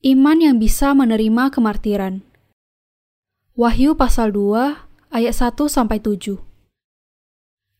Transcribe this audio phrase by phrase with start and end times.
[0.00, 2.24] Iman yang bisa menerima kemartiran.
[3.52, 6.40] Wahyu pasal 2 ayat 1 sampai 7.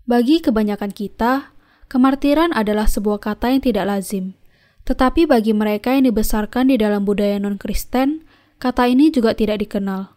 [0.04, 1.56] Bagi kebanyakan kita,
[1.88, 4.36] kemartiran adalah sebuah kata yang tidak lazim.
[4.84, 8.28] Tetapi bagi mereka yang dibesarkan di dalam budaya non-Kristen,
[8.60, 10.12] kata ini juga tidak dikenal.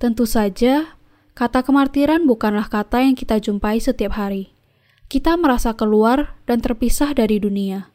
[0.00, 0.96] Tentu saja,
[1.36, 4.56] kata kemartiran bukanlah kata yang kita jumpai setiap hari.
[5.12, 7.92] Kita merasa keluar dan terpisah dari dunia,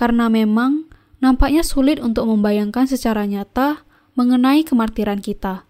[0.00, 3.84] karena memang nampaknya sulit untuk membayangkan secara nyata
[4.16, 5.68] mengenai kemartiran kita.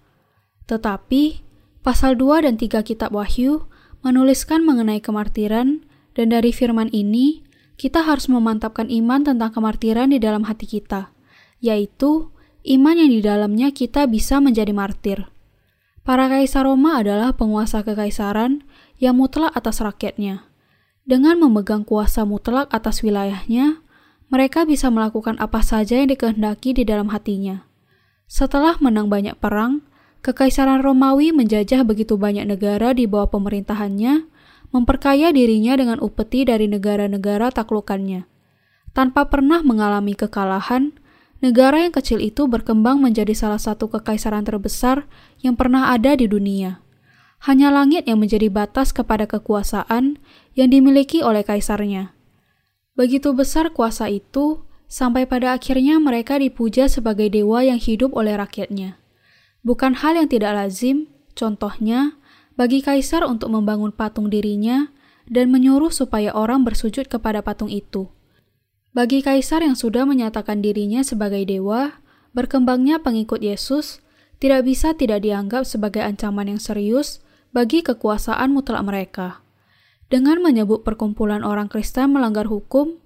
[0.67, 1.43] Tetapi,
[1.83, 3.67] pasal 2 dan 3 kitab Wahyu
[4.03, 5.83] menuliskan mengenai kemartiran
[6.15, 7.47] dan dari firman ini,
[7.77, 11.13] kita harus memantapkan iman tentang kemartiran di dalam hati kita,
[11.61, 12.33] yaitu
[12.65, 15.29] iman yang di dalamnya kita bisa menjadi martir.
[16.07, 18.63] Para kaisar Roma adalah penguasa kekaisaran
[19.03, 20.47] yang mutlak atas rakyatnya.
[21.07, 23.83] Dengan memegang kuasa mutlak atas wilayahnya,
[24.27, 27.67] mereka bisa melakukan apa saja yang dikehendaki di dalam hatinya.
[28.27, 29.87] Setelah menang banyak perang,
[30.27, 34.27] Kekaisaran Romawi menjajah begitu banyak negara di bawah pemerintahannya,
[34.75, 38.27] memperkaya dirinya dengan upeti dari negara-negara taklukannya.
[38.91, 40.99] Tanpa pernah mengalami kekalahan,
[41.39, 45.07] negara yang kecil itu berkembang menjadi salah satu kekaisaran terbesar
[45.47, 46.83] yang pernah ada di dunia.
[47.47, 50.19] Hanya langit yang menjadi batas kepada kekuasaan
[50.59, 52.16] yang dimiliki oleh kaisarnya.
[52.97, 58.97] Begitu besar kuasa itu, sampai pada akhirnya mereka dipuja sebagai dewa yang hidup oleh rakyatnya.
[59.61, 62.17] Bukan hal yang tidak lazim, contohnya,
[62.57, 64.89] bagi kaisar untuk membangun patung dirinya
[65.29, 68.09] dan menyuruh supaya orang bersujud kepada patung itu.
[68.97, 72.01] Bagi kaisar yang sudah menyatakan dirinya sebagai dewa,
[72.33, 74.01] berkembangnya pengikut Yesus
[74.41, 77.21] tidak bisa tidak dianggap sebagai ancaman yang serius
[77.53, 79.45] bagi kekuasaan mutlak mereka.
[80.07, 83.03] Dengan menyebut perkumpulan orang Kristen melanggar hukum,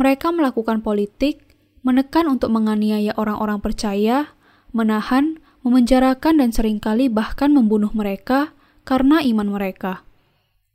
[0.00, 1.44] mereka melakukan politik,
[1.84, 4.32] menekan untuk menganiaya orang-orang percaya,
[4.72, 8.56] menahan, memenjarakan dan sering kali bahkan membunuh mereka
[8.88, 10.08] karena iman mereka.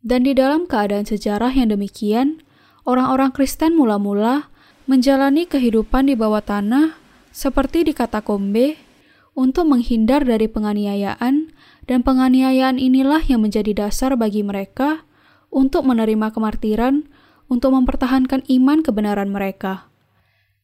[0.03, 2.44] Dan di dalam keadaan sejarah yang demikian,
[2.86, 4.53] orang-orang Kristen mula-mula
[4.86, 7.00] menjalani kehidupan di bawah tanah
[7.34, 8.78] seperti di katakombe
[9.34, 11.50] untuk menghindar dari penganiayaan
[11.90, 15.08] dan penganiayaan inilah yang menjadi dasar bagi mereka
[15.53, 17.06] untuk menerima kemartiran
[17.46, 19.94] untuk mempertahankan iman kebenaran mereka.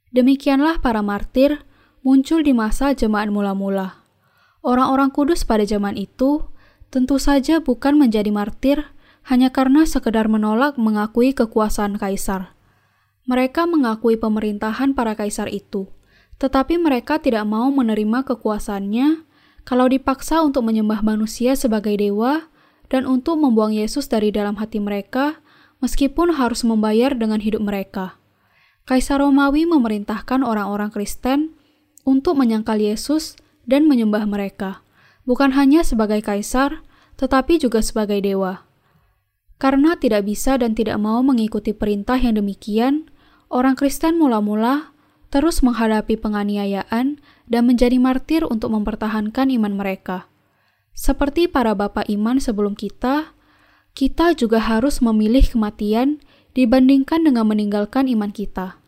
[0.10, 1.62] Demikianlah para martir
[2.02, 4.02] muncul di masa jemaat mula-mula.
[4.66, 6.50] Orang-orang kudus pada zaman itu
[6.90, 8.90] tentu saja bukan menjadi martir
[9.30, 12.58] hanya karena sekedar menolak mengakui kekuasaan kaisar.
[13.30, 15.86] Mereka mengakui pemerintahan para kaisar itu,
[16.42, 19.30] tetapi mereka tidak mau menerima kekuasaannya
[19.70, 22.50] kalau dipaksa untuk menyembah manusia sebagai dewa
[22.90, 25.40] dan untuk membuang Yesus dari dalam hati mereka,
[25.80, 28.18] meskipun harus membayar dengan hidup mereka.
[28.90, 31.54] Kaisar Romawi memerintahkan orang-orang Kristen
[32.04, 33.38] untuk menyangkal Yesus
[33.70, 34.82] dan menyembah mereka,
[35.30, 36.82] bukan hanya sebagai kaisar,
[37.22, 38.66] tetapi juga sebagai dewa.
[39.60, 43.12] Karena tidak bisa dan tidak mau mengikuti perintah yang demikian,
[43.52, 44.96] orang Kristen mula-mula
[45.30, 50.29] terus menghadapi penganiayaan dan menjadi martir untuk mempertahankan iman mereka.
[51.00, 53.32] Seperti para bapak iman sebelum kita,
[53.96, 56.20] kita juga harus memilih kematian
[56.52, 58.84] dibandingkan dengan meninggalkan iman kita.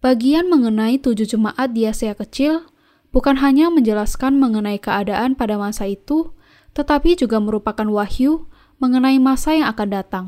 [0.00, 2.64] Bagian mengenai tujuh jemaat di Asia Kecil
[3.12, 6.32] bukan hanya menjelaskan mengenai keadaan pada masa itu,
[6.72, 8.48] tetapi juga merupakan wahyu
[8.80, 10.26] mengenai masa yang akan datang.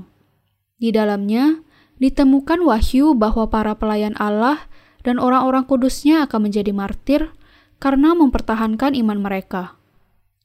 [0.77, 1.65] Di dalamnya
[2.05, 4.69] ditemukan wahyu bahwa para pelayan Allah
[5.01, 7.33] dan orang-orang kudusnya akan menjadi martir
[7.81, 9.81] karena mempertahankan iman mereka.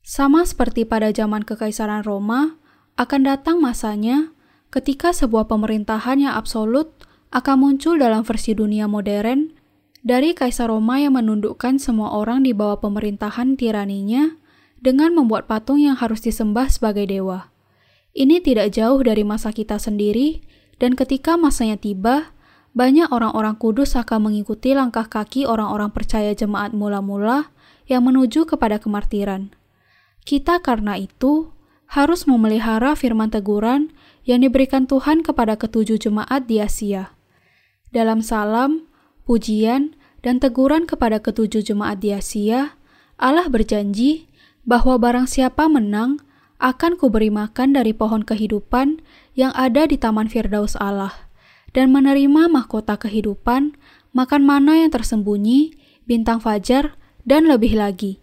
[0.09, 2.57] Sama seperti pada zaman Kekaisaran Roma,
[2.97, 4.33] akan datang masanya
[4.73, 6.89] ketika sebuah pemerintahan yang absolut
[7.29, 9.53] akan muncul dalam versi dunia modern
[10.01, 14.33] dari Kaisar Roma yang menundukkan semua orang di bawah pemerintahan tiraninya
[14.81, 17.53] dengan membuat patung yang harus disembah sebagai dewa.
[18.17, 20.41] Ini tidak jauh dari masa kita sendiri,
[20.81, 22.33] dan ketika masanya tiba,
[22.73, 27.53] banyak orang-orang kudus akan mengikuti langkah kaki orang-orang percaya jemaat mula-mula
[27.85, 29.58] yang menuju kepada kemartiran.
[30.23, 31.51] Kita karena itu
[31.89, 33.89] harus memelihara firman teguran
[34.23, 37.17] yang diberikan Tuhan kepada ketujuh jemaat di Asia.
[37.89, 38.85] Dalam salam,
[39.25, 42.77] pujian, dan teguran kepada ketujuh jemaat di Asia,
[43.17, 44.29] Allah berjanji
[44.67, 46.21] bahwa barang siapa menang,
[46.59, 48.99] akan kuberi makan dari pohon kehidupan
[49.31, 51.31] yang ada di Taman Firdaus Allah,
[51.71, 53.79] dan menerima mahkota kehidupan,
[54.11, 55.73] makan mana yang tersembunyi,
[56.03, 58.19] bintang fajar, dan lebih lagi.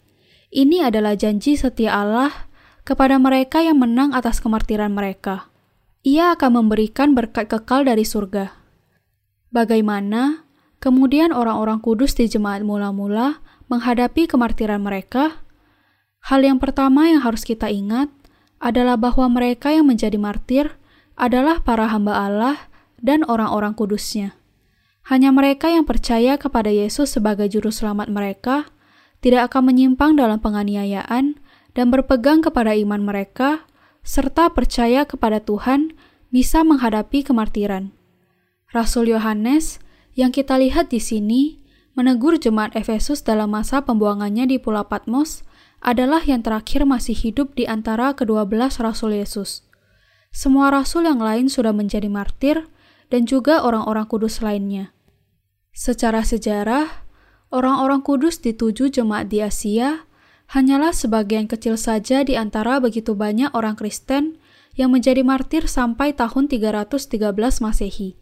[0.56, 2.32] Ini adalah janji setia Allah
[2.80, 5.52] kepada mereka yang menang atas kemartiran mereka.
[6.00, 8.56] Ia akan memberikan berkat kekal dari surga.
[9.52, 10.48] Bagaimana
[10.80, 15.44] kemudian orang-orang kudus di jemaat mula-mula menghadapi kemartiran mereka?
[16.24, 18.08] Hal yang pertama yang harus kita ingat
[18.56, 20.72] adalah bahwa mereka yang menjadi martir
[21.20, 22.56] adalah para hamba Allah
[22.96, 24.32] dan orang-orang kudusnya.
[25.04, 28.72] Hanya mereka yang percaya kepada Yesus sebagai juru selamat mereka
[29.26, 31.34] tidak akan menyimpang dalam penganiayaan
[31.74, 33.66] dan berpegang kepada iman mereka
[34.06, 35.98] serta percaya kepada Tuhan
[36.30, 37.90] bisa menghadapi kemartiran.
[38.70, 39.82] Rasul Yohanes
[40.14, 41.58] yang kita lihat di sini
[41.98, 45.42] menegur jemaat Efesus dalam masa pembuangannya di Pulau Patmos
[45.82, 49.66] adalah yang terakhir masih hidup di antara kedua belas rasul Yesus.
[50.30, 52.70] Semua rasul yang lain sudah menjadi martir
[53.10, 54.94] dan juga orang-orang kudus lainnya.
[55.74, 57.05] Secara sejarah,
[57.50, 60.06] orang-orang kudus di tujuh jemaat di Asia
[60.50, 64.38] hanyalah sebagian kecil saja di antara begitu banyak orang Kristen
[64.76, 67.18] yang menjadi martir sampai tahun 313
[67.64, 68.14] Masehi.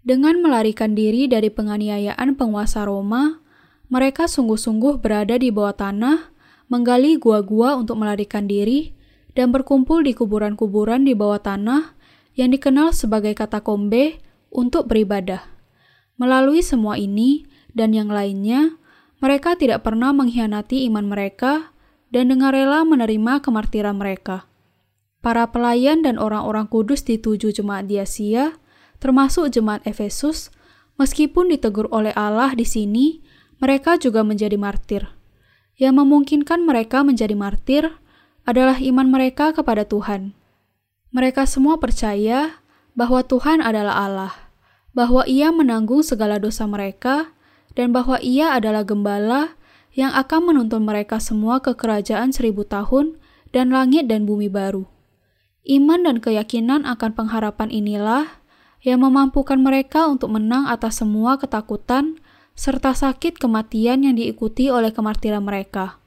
[0.00, 3.44] Dengan melarikan diri dari penganiayaan penguasa Roma,
[3.92, 6.32] mereka sungguh-sungguh berada di bawah tanah,
[6.72, 8.96] menggali gua-gua untuk melarikan diri,
[9.36, 11.92] dan berkumpul di kuburan-kuburan di bawah tanah
[12.32, 14.18] yang dikenal sebagai katakombe
[14.48, 15.44] untuk beribadah.
[16.16, 17.44] Melalui semua ini
[17.76, 18.76] dan yang lainnya,
[19.20, 21.70] mereka tidak pernah mengkhianati iman mereka
[22.10, 24.48] dan dengan rela menerima kemartiran mereka.
[25.20, 28.56] Para pelayan dan orang-orang kudus di tujuh jemaat di Asia
[29.00, 30.52] termasuk jemaat Efesus,
[31.00, 33.24] meskipun ditegur oleh Allah di sini,
[33.58, 35.08] mereka juga menjadi martir.
[35.80, 37.88] Yang memungkinkan mereka menjadi martir
[38.44, 40.36] adalah iman mereka kepada Tuhan.
[41.10, 42.60] Mereka semua percaya
[42.92, 44.32] bahwa Tuhan adalah Allah,
[44.92, 47.32] bahwa Ia menanggung segala dosa mereka,
[47.74, 49.54] dan bahwa Ia adalah gembala
[49.94, 53.18] yang akan menuntun mereka semua ke kerajaan seribu tahun
[53.50, 54.86] dan langit dan bumi baru.
[55.66, 58.40] Iman dan keyakinan akan pengharapan inilah
[58.80, 62.16] yang memampukan mereka untuk menang atas semua ketakutan
[62.56, 66.00] serta sakit kematian yang diikuti oleh kemartiran mereka.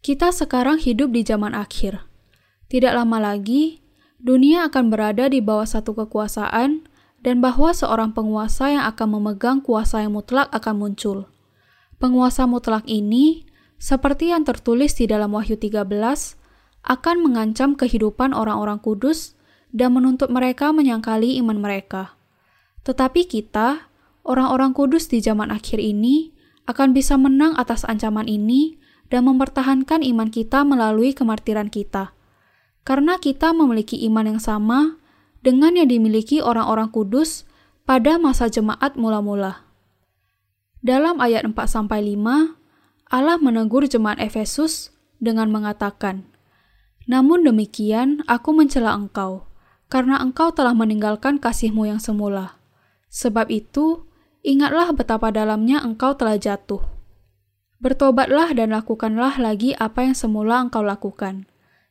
[0.00, 2.06] Kita sekarang hidup di zaman akhir.
[2.72, 3.82] Tidak lama lagi,
[4.18, 6.89] dunia akan berada di bawah satu kekuasaan
[7.20, 11.28] dan bahwa seorang penguasa yang akan memegang kuasa yang mutlak akan muncul.
[12.00, 13.44] Penguasa mutlak ini,
[13.76, 15.92] seperti yang tertulis di dalam Wahyu 13,
[16.80, 19.36] akan mengancam kehidupan orang-orang kudus
[19.68, 22.16] dan menuntut mereka menyangkali iman mereka.
[22.88, 23.92] Tetapi kita,
[24.24, 26.32] orang-orang kudus di zaman akhir ini,
[26.64, 28.80] akan bisa menang atas ancaman ini
[29.12, 32.16] dan mempertahankan iman kita melalui kemartiran kita.
[32.80, 34.99] Karena kita memiliki iman yang sama
[35.40, 37.48] dengan yang dimiliki orang-orang kudus
[37.88, 39.64] pada masa jemaat mula-mula.
[40.80, 41.84] Dalam ayat 4-5,
[43.10, 46.24] Allah menegur jemaat Efesus dengan mengatakan,
[47.04, 49.44] Namun demikian, aku mencela engkau,
[49.92, 52.56] karena engkau telah meninggalkan kasihmu yang semula.
[53.10, 54.06] Sebab itu,
[54.46, 56.80] ingatlah betapa dalamnya engkau telah jatuh.
[57.82, 61.48] Bertobatlah dan lakukanlah lagi apa yang semula engkau lakukan.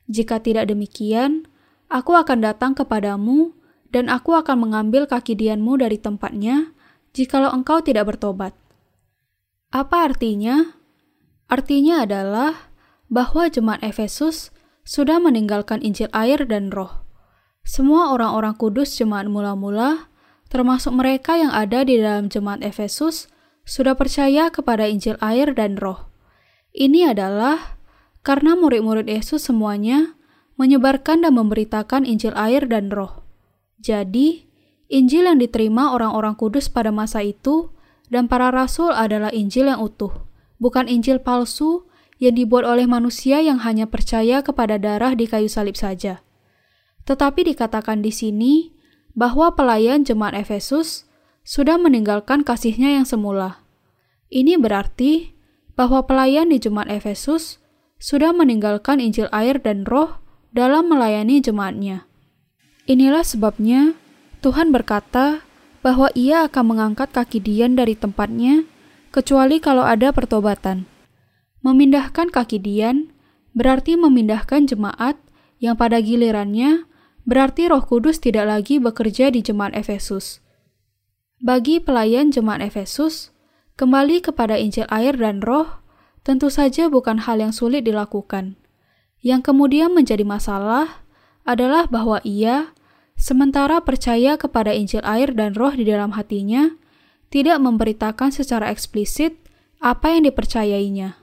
[0.09, 1.45] Jika tidak demikian,
[1.91, 3.57] aku akan datang kepadamu,
[3.89, 6.71] dan aku akan mengambil kaki dianmu dari tempatnya,
[7.17, 8.53] jikalau engkau tidak bertobat.
[9.73, 10.77] Apa artinya?
[11.49, 12.69] Artinya adalah
[13.09, 14.53] bahwa jemaat Efesus
[14.85, 17.09] sudah meninggalkan Injil air dan roh
[17.69, 20.09] semua orang-orang kudus jemaat mula-mula,
[20.49, 23.29] termasuk mereka yang ada di dalam jemaat Efesus,
[23.61, 26.09] sudah percaya kepada Injil air dan roh.
[26.73, 27.77] Ini adalah
[28.25, 30.17] karena murid-murid Yesus semuanya
[30.59, 33.23] menyebarkan dan memberitakan Injil air dan roh.
[33.79, 34.43] Jadi,
[34.91, 37.71] Injil yang diterima orang-orang kudus pada masa itu
[38.11, 40.11] dan para rasul adalah Injil yang utuh,
[40.59, 41.87] bukan Injil palsu
[42.19, 46.19] yang dibuat oleh manusia yang hanya percaya kepada darah di kayu salib saja.
[47.07, 48.75] Tetapi dikatakan di sini
[49.15, 51.07] bahwa pelayan jemaat Efesus
[51.47, 53.63] sudah meninggalkan kasihnya yang semula.
[54.27, 55.33] Ini berarti
[55.79, 57.63] bahwa pelayan di jemaat Efesus
[57.95, 62.09] sudah meninggalkan Injil air dan roh dalam melayani jemaatnya.
[62.89, 63.93] Inilah sebabnya
[64.41, 65.45] Tuhan berkata
[65.85, 68.65] bahwa ia akan mengangkat kaki Dian dari tempatnya
[69.13, 70.89] kecuali kalau ada pertobatan.
[71.61, 73.11] Memindahkan kaki Dian
[73.53, 75.19] berarti memindahkan jemaat
[75.59, 76.87] yang pada gilirannya
[77.27, 80.39] berarti Roh Kudus tidak lagi bekerja di jemaat Efesus.
[81.39, 83.31] Bagi pelayan jemaat Efesus,
[83.79, 85.79] kembali kepada Injil air dan Roh
[86.23, 88.59] tentu saja bukan hal yang sulit dilakukan.
[89.19, 91.03] Yang kemudian menjadi masalah
[91.43, 92.71] adalah bahwa ia,
[93.19, 96.71] sementara percaya kepada Injil air dan Roh di dalam hatinya,
[97.27, 99.35] tidak memberitakan secara eksplisit
[99.79, 101.19] apa yang dipercayainya.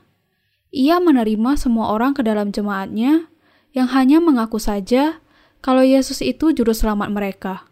[0.76, 3.32] Ia menerima semua orang ke dalam jemaatnya
[3.72, 5.20] yang hanya mengaku saja
[5.64, 7.64] kalau Yesus itu juru selamat mereka.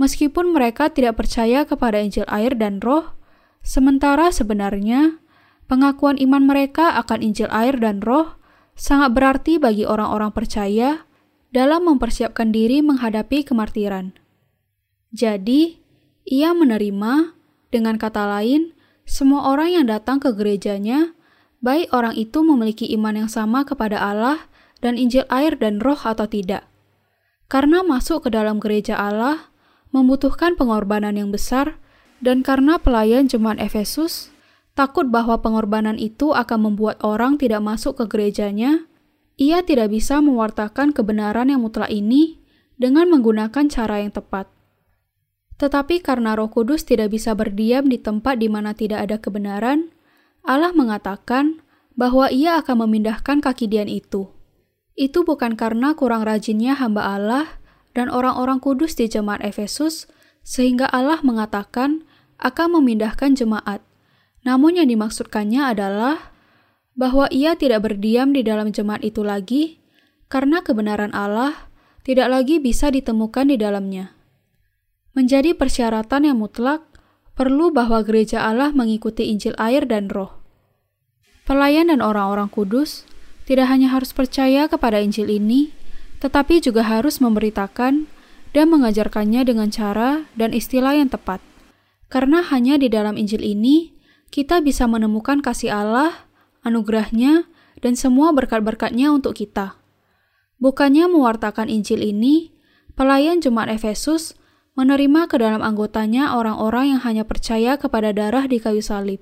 [0.00, 3.12] Meskipun mereka tidak percaya kepada Injil air dan roh,
[3.60, 5.20] sementara sebenarnya
[5.68, 8.39] pengakuan iman mereka akan Injil air dan Roh
[8.80, 11.04] sangat berarti bagi orang-orang percaya
[11.52, 14.16] dalam mempersiapkan diri menghadapi kemartiran.
[15.12, 15.84] Jadi,
[16.24, 17.36] ia menerima,
[17.68, 18.72] dengan kata lain,
[19.04, 21.12] semua orang yang datang ke gerejanya,
[21.60, 24.48] baik orang itu memiliki iman yang sama kepada Allah
[24.80, 26.64] dan Injil air dan Roh atau tidak.
[27.52, 29.52] Karena masuk ke dalam gereja Allah
[29.90, 31.76] membutuhkan pengorbanan yang besar,
[32.22, 34.30] dan karena pelayan jemaat Efesus
[34.74, 38.86] takut bahwa pengorbanan itu akan membuat orang tidak masuk ke gerejanya,
[39.40, 42.40] ia tidak bisa mewartakan kebenaran yang mutlak ini
[42.76, 44.48] dengan menggunakan cara yang tepat.
[45.60, 49.92] Tetapi karena Roh Kudus tidak bisa berdiam di tempat di mana tidak ada kebenaran,
[50.40, 51.60] Allah mengatakan
[51.92, 54.32] bahwa Ia akan memindahkan kaki Dian itu.
[54.96, 57.60] Itu bukan karena kurang rajinnya hamba Allah
[57.92, 60.08] dan orang-orang kudus di jemaat Efesus,
[60.40, 62.08] sehingga Allah mengatakan
[62.40, 63.84] akan memindahkan jemaat.
[64.46, 66.32] Namun yang dimaksudkannya adalah
[66.96, 69.80] bahwa ia tidak berdiam di dalam jemaat itu lagi,
[70.32, 71.68] karena kebenaran Allah
[72.04, 74.16] tidak lagi bisa ditemukan di dalamnya.
[75.12, 76.86] Menjadi persyaratan yang mutlak,
[77.34, 80.40] perlu bahwa gereja Allah mengikuti Injil air dan roh.
[81.44, 83.08] Pelayan dan orang-orang kudus
[83.48, 85.74] tidak hanya harus percaya kepada Injil ini,
[86.22, 88.06] tetapi juga harus memberitakan
[88.54, 91.42] dan mengajarkannya dengan cara dan istilah yang tepat.
[92.06, 93.90] Karena hanya di dalam Injil ini,
[94.30, 96.30] kita bisa menemukan kasih Allah,
[96.62, 97.50] anugerahnya,
[97.82, 99.78] dan semua berkat-berkatnya untuk kita.
[100.62, 102.54] Bukannya mewartakan Injil ini,
[102.94, 104.38] pelayan Jemaat Efesus
[104.78, 109.18] menerima ke dalam anggotanya orang-orang yang hanya percaya kepada darah di kayu salib.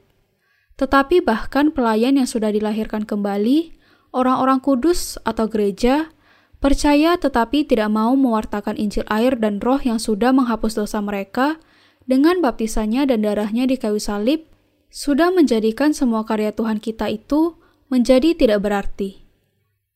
[0.78, 3.74] Tetapi bahkan pelayan yang sudah dilahirkan kembali,
[4.14, 6.12] orang-orang kudus atau gereja,
[6.62, 11.58] percaya tetapi tidak mau mewartakan Injil air dan roh yang sudah menghapus dosa mereka
[12.06, 14.46] dengan baptisannya dan darahnya di kayu salib,
[14.88, 17.60] sudah menjadikan semua karya Tuhan kita itu
[17.92, 19.24] menjadi tidak berarti.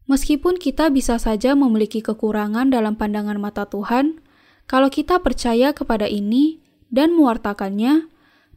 [0.08, 4.20] Meskipun kita bisa saja memiliki kekurangan dalam pandangan mata Tuhan,
[4.68, 6.60] kalau kita percaya kepada ini
[6.92, 8.10] dan mewartakannya,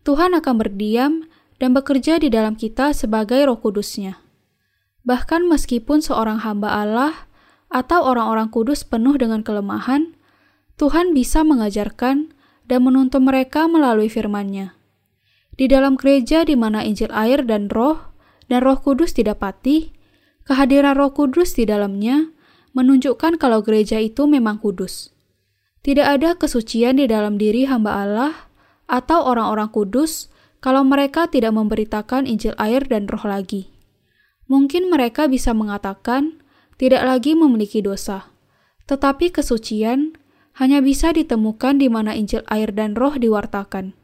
[0.03, 1.13] Tuhan akan berdiam
[1.57, 4.19] dan bekerja di dalam kita sebagai roh kudusnya.
[5.05, 7.13] Bahkan meskipun seorang hamba Allah
[7.69, 10.17] atau orang-orang kudus penuh dengan kelemahan,
[10.75, 14.75] Tuhan bisa mengajarkan dan menuntun mereka melalui firman-Nya.
[15.55, 18.11] Di dalam gereja di mana Injil air dan roh
[18.51, 19.95] dan roh kudus didapati,
[20.43, 22.29] kehadiran roh kudus di dalamnya
[22.75, 25.15] menunjukkan kalau gereja itu memang kudus.
[25.79, 28.33] Tidak ada kesucian di dalam diri hamba Allah
[28.91, 30.27] atau orang-orang kudus
[30.59, 33.71] kalau mereka tidak memberitakan Injil air dan roh lagi.
[34.51, 36.41] Mungkin mereka bisa mengatakan
[36.75, 38.27] tidak lagi memiliki dosa,
[38.91, 40.19] tetapi kesucian
[40.59, 43.95] hanya bisa ditemukan di mana Injil air dan roh diwartakan.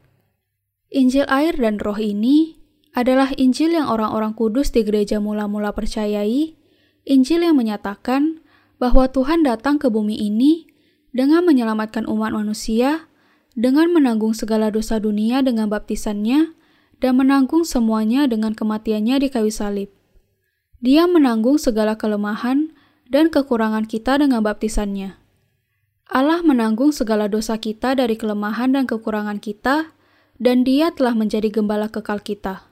[0.92, 2.60] Injil air dan roh ini
[2.92, 6.52] adalah Injil yang orang-orang kudus di gereja mula-mula percayai,
[7.08, 8.44] Injil yang menyatakan
[8.76, 10.68] bahwa Tuhan datang ke bumi ini
[11.16, 13.08] dengan menyelamatkan umat manusia,
[13.56, 16.52] dengan menanggung segala dosa dunia dengan baptisannya,
[17.00, 19.88] dan menanggung semuanya dengan kematiannya di kayu salib.
[20.84, 22.68] Dia menanggung segala kelemahan
[23.08, 25.16] dan kekurangan kita dengan baptisannya.
[26.12, 29.96] Allah menanggung segala dosa kita dari kelemahan dan kekurangan kita,
[30.42, 32.66] dan Dia telah menjadi gembala kekal kita.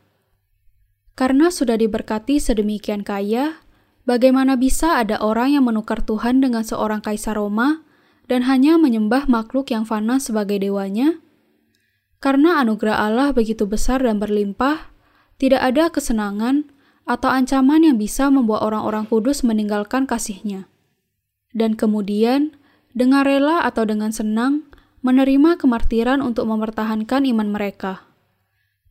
[1.14, 3.62] Karena sudah diberkati sedemikian kaya,
[4.02, 7.86] bagaimana bisa ada orang yang menukar Tuhan dengan seorang kaisar Roma?
[8.30, 11.18] dan hanya menyembah makhluk yang fana sebagai dewanya?
[12.22, 14.94] Karena anugerah Allah begitu besar dan berlimpah,
[15.42, 16.70] tidak ada kesenangan
[17.10, 20.70] atau ancaman yang bisa membuat orang-orang kudus meninggalkan kasihnya.
[21.50, 22.54] Dan kemudian,
[22.94, 24.69] dengan rela atau dengan senang,
[25.00, 28.04] menerima kemartiran untuk mempertahankan iman mereka.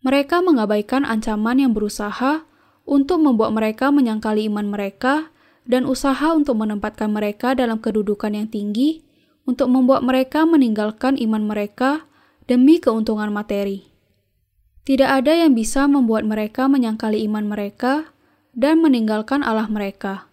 [0.01, 2.47] Mereka mengabaikan ancaman yang berusaha
[2.89, 5.29] untuk membuat mereka menyangkali iman mereka
[5.69, 9.05] dan usaha untuk menempatkan mereka dalam kedudukan yang tinggi
[9.45, 12.09] untuk membuat mereka meninggalkan iman mereka
[12.49, 13.85] demi keuntungan materi.
[14.89, 18.09] Tidak ada yang bisa membuat mereka menyangkali iman mereka
[18.57, 20.25] dan meninggalkan Allah mereka.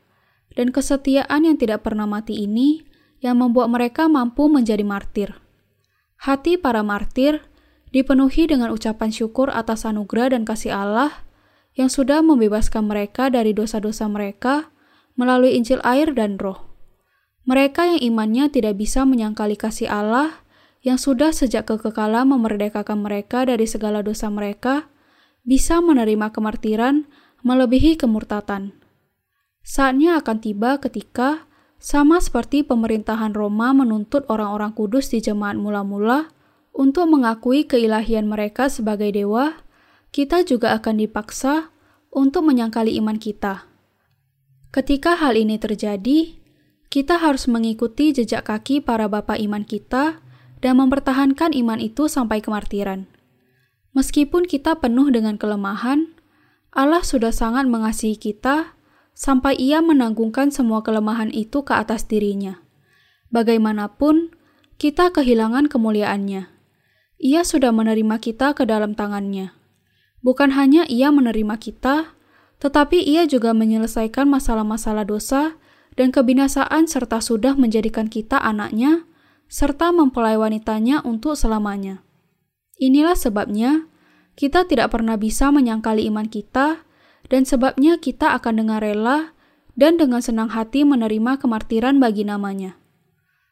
[0.56, 2.80] Dan kesetiaan yang tidak pernah mati ini
[3.20, 5.36] yang membuat mereka mampu menjadi martir.
[6.16, 7.44] Hati para martir
[7.92, 11.24] dipenuhi dengan ucapan syukur atas anugerah dan kasih Allah
[11.76, 14.72] yang sudah membebaskan mereka dari dosa-dosa mereka
[15.14, 16.66] melalui Injil air dan Roh.
[17.46, 20.42] Mereka yang imannya tidak bisa menyangkali kasih Allah
[20.82, 24.86] yang sudah sejak kekekalan memerdekakan mereka dari segala dosa mereka,
[25.42, 27.06] bisa menerima kemartiran
[27.42, 28.74] melebihi kemurtatan.
[29.66, 36.32] Saatnya akan tiba ketika, sama seperti pemerintahan Roma menuntut orang-orang kudus di jemaat mula-mula
[36.76, 39.56] untuk mengakui keilahian mereka sebagai dewa,
[40.12, 41.72] kita juga akan dipaksa
[42.12, 43.64] untuk menyangkali iman kita.
[44.72, 46.36] Ketika hal ini terjadi,
[46.92, 50.20] kita harus mengikuti jejak kaki para bapak iman kita
[50.60, 53.08] dan mempertahankan iman itu sampai kemartiran.
[53.96, 56.12] Meskipun kita penuh dengan kelemahan,
[56.76, 58.75] Allah sudah sangat mengasihi kita
[59.16, 62.60] sampai Ia menanggungkan semua kelemahan itu ke atas dirinya.
[63.32, 64.36] Bagaimanapun,
[64.76, 66.52] kita kehilangan kemuliaannya.
[67.16, 69.56] Ia sudah menerima kita ke dalam tangannya.
[70.20, 72.12] Bukan hanya Ia menerima kita,
[72.60, 75.56] tetapi Ia juga menyelesaikan masalah-masalah dosa
[75.96, 79.08] dan kebinasaan serta sudah menjadikan kita anaknya,
[79.48, 82.04] serta mempelai wanitanya untuk selamanya.
[82.76, 83.88] Inilah sebabnya
[84.36, 86.84] kita tidak pernah bisa menyangkali iman kita,
[87.26, 89.36] dan sebabnya kita akan dengan rela
[89.76, 92.80] dan dengan senang hati menerima kemartiran bagi namanya.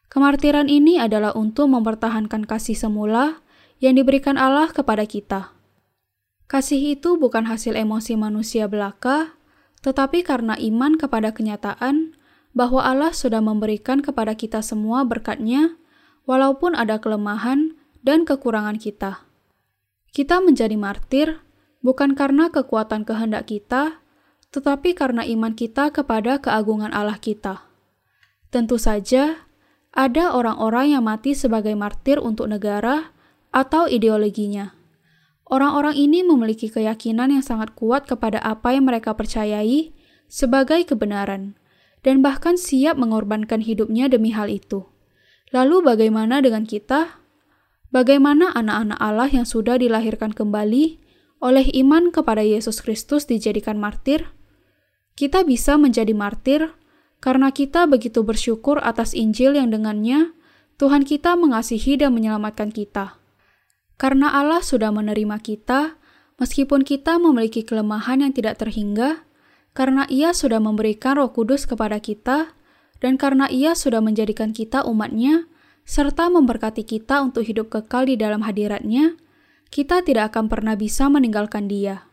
[0.08, 3.44] Kemartiran ini adalah untuk mempertahankan kasih semula
[3.82, 5.52] yang diberikan Allah kepada kita.
[6.46, 9.36] Kasih itu bukan hasil emosi manusia belaka,
[9.84, 12.16] tetapi karena iman kepada kenyataan
[12.54, 15.76] bahwa Allah sudah memberikan kepada kita semua berkatnya,
[16.24, 19.26] walaupun ada kelemahan dan kekurangan kita.
[20.14, 21.43] Kita menjadi martir
[21.84, 24.00] bukan karena kekuatan kehendak kita,
[24.48, 27.68] tetapi karena iman kita kepada keagungan Allah kita.
[28.48, 29.44] Tentu saja,
[29.92, 33.12] ada orang-orang yang mati sebagai martir untuk negara
[33.52, 34.72] atau ideologinya.
[35.44, 39.92] Orang-orang ini memiliki keyakinan yang sangat kuat kepada apa yang mereka percayai
[40.24, 41.54] sebagai kebenaran
[42.00, 44.88] dan bahkan siap mengorbankan hidupnya demi hal itu.
[45.52, 47.20] Lalu bagaimana dengan kita?
[47.92, 51.03] Bagaimana anak-anak Allah yang sudah dilahirkan kembali
[51.44, 54.32] oleh iman kepada Yesus Kristus dijadikan martir?
[55.12, 56.72] Kita bisa menjadi martir
[57.20, 60.32] karena kita begitu bersyukur atas Injil yang dengannya
[60.80, 63.20] Tuhan kita mengasihi dan menyelamatkan kita.
[63.94, 65.94] Karena Allah sudah menerima kita,
[66.42, 69.22] meskipun kita memiliki kelemahan yang tidak terhingga,
[69.70, 72.58] karena ia sudah memberikan roh kudus kepada kita,
[72.98, 75.46] dan karena ia sudah menjadikan kita umatnya,
[75.86, 79.14] serta memberkati kita untuk hidup kekal di dalam hadiratnya,
[79.74, 82.06] kita tidak akan pernah bisa meninggalkan dia.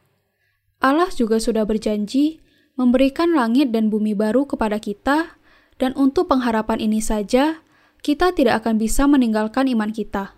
[0.81, 2.41] Allah juga sudah berjanji
[2.73, 5.37] memberikan langit dan bumi baru kepada kita,
[5.77, 7.61] dan untuk pengharapan ini saja,
[8.01, 10.33] kita tidak akan bisa meninggalkan iman kita.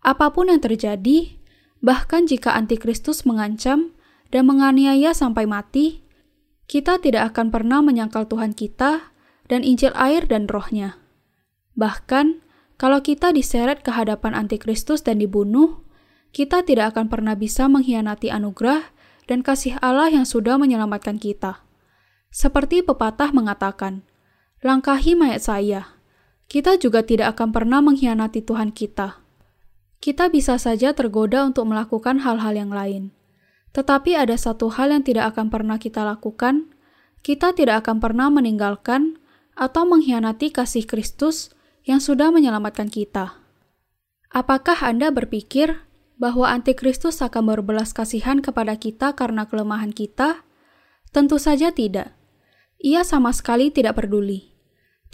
[0.00, 1.36] Apa pun yang terjadi,
[1.84, 3.92] bahkan jika antikristus mengancam
[4.32, 6.00] dan menganiaya sampai mati,
[6.64, 9.12] kita tidak akan pernah menyangkal Tuhan kita
[9.52, 10.96] dan Injil air dan rohnya.
[11.76, 12.40] Bahkan,
[12.80, 15.83] kalau kita diseret ke hadapan antikristus dan dibunuh,
[16.34, 18.90] kita tidak akan pernah bisa mengkhianati anugerah
[19.30, 21.62] dan kasih Allah yang sudah menyelamatkan kita.
[22.34, 24.02] Seperti pepatah mengatakan,
[24.58, 25.94] langkahi mayat saya.
[26.50, 29.22] Kita juga tidak akan pernah mengkhianati Tuhan kita.
[30.02, 33.14] Kita bisa saja tergoda untuk melakukan hal-hal yang lain.
[33.70, 36.74] Tetapi ada satu hal yang tidak akan pernah kita lakukan,
[37.22, 39.22] kita tidak akan pernah meninggalkan
[39.54, 41.54] atau mengkhianati kasih Kristus
[41.86, 43.38] yang sudah menyelamatkan kita.
[44.34, 45.83] Apakah Anda berpikir
[46.16, 50.46] bahwa antikristus akan berbelas kasihan kepada kita karena kelemahan kita?
[51.10, 52.14] Tentu saja tidak.
[52.82, 54.54] Ia sama sekali tidak peduli.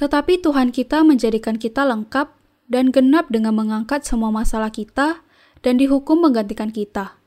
[0.00, 2.32] Tetapi Tuhan kita menjadikan kita lengkap
[2.72, 5.20] dan genap dengan mengangkat semua masalah kita
[5.60, 7.20] dan dihukum menggantikan kita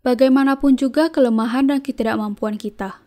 [0.00, 3.04] bagaimanapun juga kelemahan dan ketidakmampuan kita.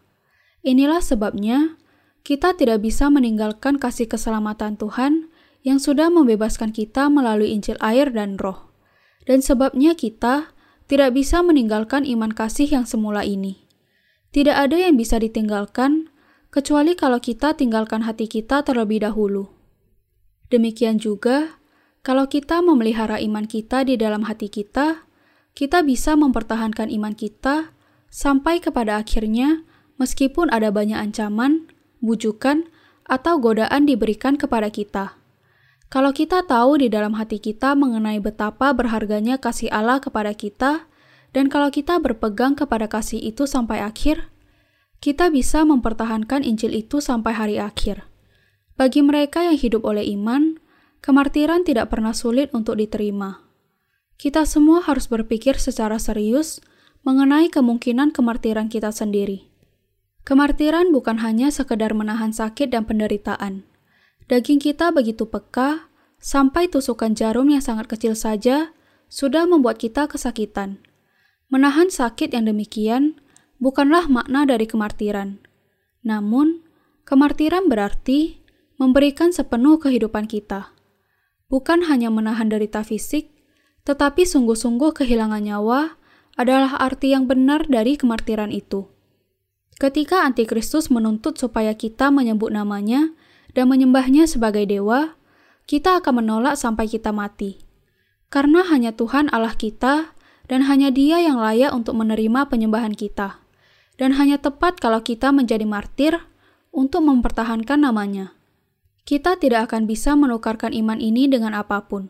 [0.63, 1.75] Inilah sebabnya
[2.23, 5.27] kita tidak bisa meninggalkan kasih keselamatan Tuhan
[5.63, 8.71] yang sudah membebaskan kita melalui Injil air dan Roh,
[9.23, 10.53] dan sebabnya kita
[10.87, 13.63] tidak bisa meninggalkan iman kasih yang semula ini.
[14.33, 16.09] Tidak ada yang bisa ditinggalkan
[16.53, 19.49] kecuali kalau kita tinggalkan hati kita terlebih dahulu.
[20.53, 21.57] Demikian juga,
[22.05, 25.07] kalau kita memelihara iman kita di dalam hati kita,
[25.57, 27.73] kita bisa mempertahankan iman kita
[28.13, 29.65] sampai kepada akhirnya,
[29.97, 31.69] meskipun ada banyak ancaman,
[32.03, 32.69] bujukan,
[33.07, 35.22] atau godaan diberikan kepada kita.
[35.93, 40.89] Kalau kita tahu di dalam hati kita mengenai betapa berharganya kasih Allah kepada kita,
[41.37, 44.33] dan kalau kita berpegang kepada kasih itu sampai akhir,
[45.05, 48.09] kita bisa mempertahankan Injil itu sampai hari akhir.
[48.73, 50.57] Bagi mereka yang hidup oleh iman,
[51.05, 53.45] kemartiran tidak pernah sulit untuk diterima.
[54.17, 56.57] Kita semua harus berpikir secara serius
[57.05, 59.45] mengenai kemungkinan kemartiran kita sendiri.
[60.25, 63.69] Kemartiran bukan hanya sekedar menahan sakit dan penderitaan.
[64.31, 65.91] Daging kita begitu peka,
[66.23, 68.71] sampai tusukan jarum yang sangat kecil saja
[69.11, 70.79] sudah membuat kita kesakitan.
[71.51, 73.19] Menahan sakit yang demikian
[73.59, 75.43] bukanlah makna dari kemartiran.
[76.01, 76.63] Namun,
[77.03, 78.39] kemartiran berarti
[78.79, 80.73] memberikan sepenuh kehidupan kita.
[81.51, 83.29] Bukan hanya menahan derita fisik,
[83.85, 85.99] tetapi sungguh-sungguh kehilangan nyawa
[86.39, 88.89] adalah arti yang benar dari kemartiran itu.
[89.77, 93.13] Ketika antikristus menuntut supaya kita menyebut namanya
[93.53, 95.17] dan menyembahnya sebagai dewa,
[95.69, 97.61] kita akan menolak sampai kita mati.
[98.33, 100.17] Karena hanya Tuhan Allah kita
[100.49, 103.39] dan hanya Dia yang layak untuk menerima penyembahan kita.
[103.93, 106.17] Dan hanya tepat kalau kita menjadi martir
[106.73, 108.33] untuk mempertahankan namanya.
[109.05, 112.09] Kita tidak akan bisa menukarkan iman ini dengan apa pun.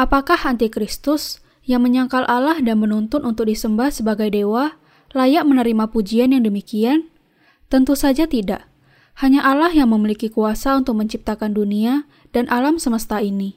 [0.00, 4.80] Apakah antikristus yang menyangkal Allah dan menuntut untuk disembah sebagai dewa
[5.12, 7.12] layak menerima pujian yang demikian?
[7.68, 8.64] Tentu saja tidak.
[9.16, 12.04] Hanya Allah yang memiliki kuasa untuk menciptakan dunia
[12.36, 13.56] dan alam semesta ini.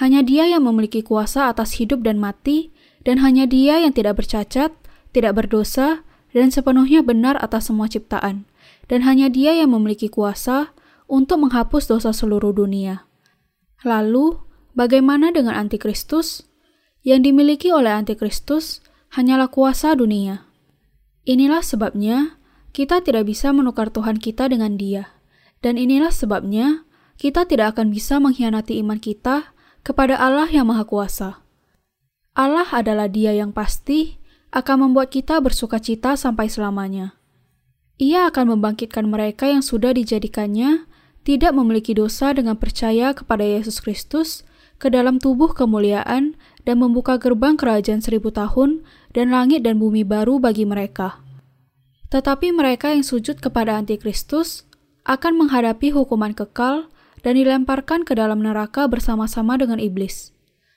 [0.00, 2.72] Hanya Dia yang memiliki kuasa atas hidup dan mati,
[3.04, 4.72] dan hanya Dia yang tidak bercacat,
[5.12, 6.00] tidak berdosa,
[6.32, 8.48] dan sepenuhnya benar atas semua ciptaan.
[8.88, 10.72] Dan hanya Dia yang memiliki kuasa
[11.08, 13.04] untuk menghapus dosa seluruh dunia.
[13.84, 14.40] Lalu,
[14.72, 16.48] bagaimana dengan antikristus?
[17.04, 18.80] Yang dimiliki oleh antikristus
[19.12, 20.48] hanyalah kuasa dunia.
[21.28, 22.35] Inilah sebabnya
[22.76, 25.16] kita tidak bisa menukar Tuhan kita dengan Dia.
[25.64, 26.84] Dan inilah sebabnya
[27.16, 31.40] kita tidak akan bisa mengkhianati iman kita kepada Allah yang Maha Kuasa.
[32.36, 34.20] Allah adalah Dia yang pasti
[34.52, 37.16] akan membuat kita bersuka cita sampai selamanya.
[37.96, 40.84] Ia akan membangkitkan mereka yang sudah dijadikannya
[41.24, 44.44] tidak memiliki dosa dengan percaya kepada Yesus Kristus
[44.76, 46.36] ke dalam tubuh kemuliaan
[46.68, 48.84] dan membuka gerbang kerajaan seribu tahun
[49.16, 51.24] dan langit dan bumi baru bagi mereka.
[52.10, 54.66] Tetapi mereka yang sujud kepada antikristus
[55.06, 56.90] akan menghadapi hukuman kekal
[57.26, 60.30] dan dilemparkan ke dalam neraka bersama-sama dengan iblis.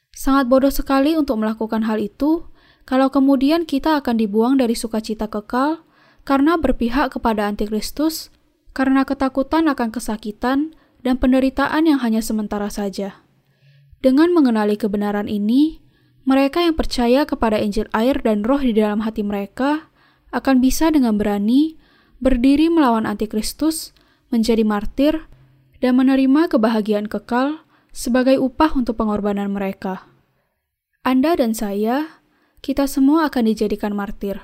[0.10, 2.50] Sangat bodoh sekali untuk melakukan hal itu,
[2.90, 5.86] kalau kemudian kita akan dibuang dari sukacita kekal
[6.26, 8.34] karena berpihak kepada antikristus,
[8.74, 10.74] karena ketakutan akan kesakitan
[11.06, 13.22] dan penderitaan yang hanya sementara saja.
[14.02, 15.84] Dengan mengenali kebenaran ini,
[16.26, 19.90] mereka yang percaya kepada Injil air dan roh di dalam hati mereka
[20.30, 21.80] akan bisa dengan berani
[22.20, 23.96] berdiri melawan antikristus,
[24.30, 25.26] menjadi martir,
[25.80, 27.64] dan menerima kebahagiaan kekal
[27.96, 30.06] sebagai upah untuk pengorbanan mereka.
[31.02, 32.22] Anda dan saya,
[32.60, 34.44] kita semua akan dijadikan martir.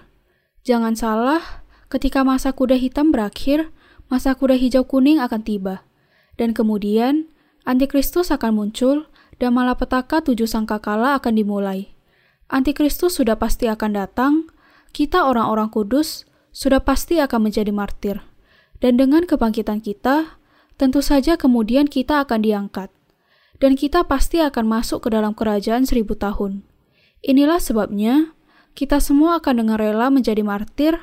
[0.64, 1.44] Jangan salah,
[1.92, 3.70] ketika masa kuda hitam berakhir,
[4.08, 5.84] masa kuda hijau kuning akan tiba.
[6.40, 7.30] Dan kemudian,
[7.68, 9.06] antikristus akan muncul
[9.38, 11.92] dan malapetaka tujuh sangkakala akan dimulai.
[12.48, 14.48] Antikristus sudah pasti akan datang,
[14.96, 16.24] kita orang-orang kudus
[16.56, 18.24] sudah pasti akan menjadi martir.
[18.80, 20.40] Dan dengan kebangkitan kita,
[20.80, 22.88] tentu saja kemudian kita akan diangkat,
[23.60, 26.64] dan kita pasti akan masuk ke dalam kerajaan seribu tahun.
[27.20, 28.32] Inilah sebabnya
[28.72, 30.96] kita semua akan dengan rela menjadi martir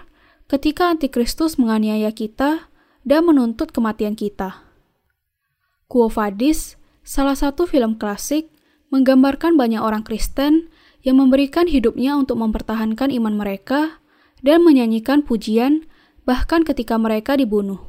[0.48, 2.72] ketika antikristus menganiaya kita
[3.04, 4.64] dan menuntut kematian kita.
[5.84, 8.48] Quo Vadis, salah satu film klasik,
[8.88, 10.71] menggambarkan banyak orang Kristen
[11.02, 14.02] yang memberikan hidupnya untuk mempertahankan iman mereka
[14.42, 15.86] dan menyanyikan pujian
[16.22, 17.82] bahkan ketika mereka dibunuh.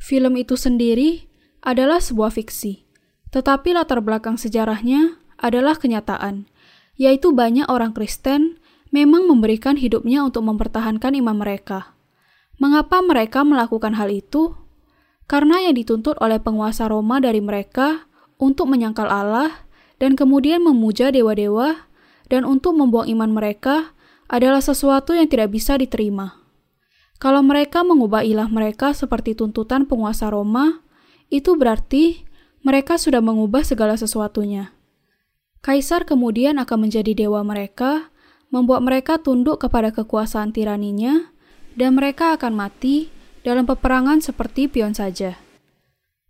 [0.00, 1.28] Film itu sendiri
[1.62, 2.88] adalah sebuah fiksi,
[3.30, 6.48] tetapi latar belakang sejarahnya adalah kenyataan,
[6.98, 8.58] yaitu banyak orang Kristen
[8.90, 11.94] memang memberikan hidupnya untuk mempertahankan iman mereka.
[12.60, 14.54] Mengapa mereka melakukan hal itu?
[15.30, 18.04] Karena yang dituntut oleh penguasa Roma dari mereka
[18.36, 19.64] untuk menyangkal Allah
[19.96, 21.88] dan kemudian memuja dewa-dewa
[22.32, 23.92] dan untuk membuang iman mereka
[24.24, 26.40] adalah sesuatu yang tidak bisa diterima.
[27.20, 30.80] Kalau mereka mengubah ilah mereka seperti tuntutan penguasa Roma,
[31.28, 32.24] itu berarti
[32.64, 34.72] mereka sudah mengubah segala sesuatunya.
[35.60, 38.10] Kaisar kemudian akan menjadi dewa mereka,
[38.48, 41.30] membuat mereka tunduk kepada kekuasaan tiraninya,
[41.76, 43.12] dan mereka akan mati
[43.46, 45.36] dalam peperangan seperti pion saja.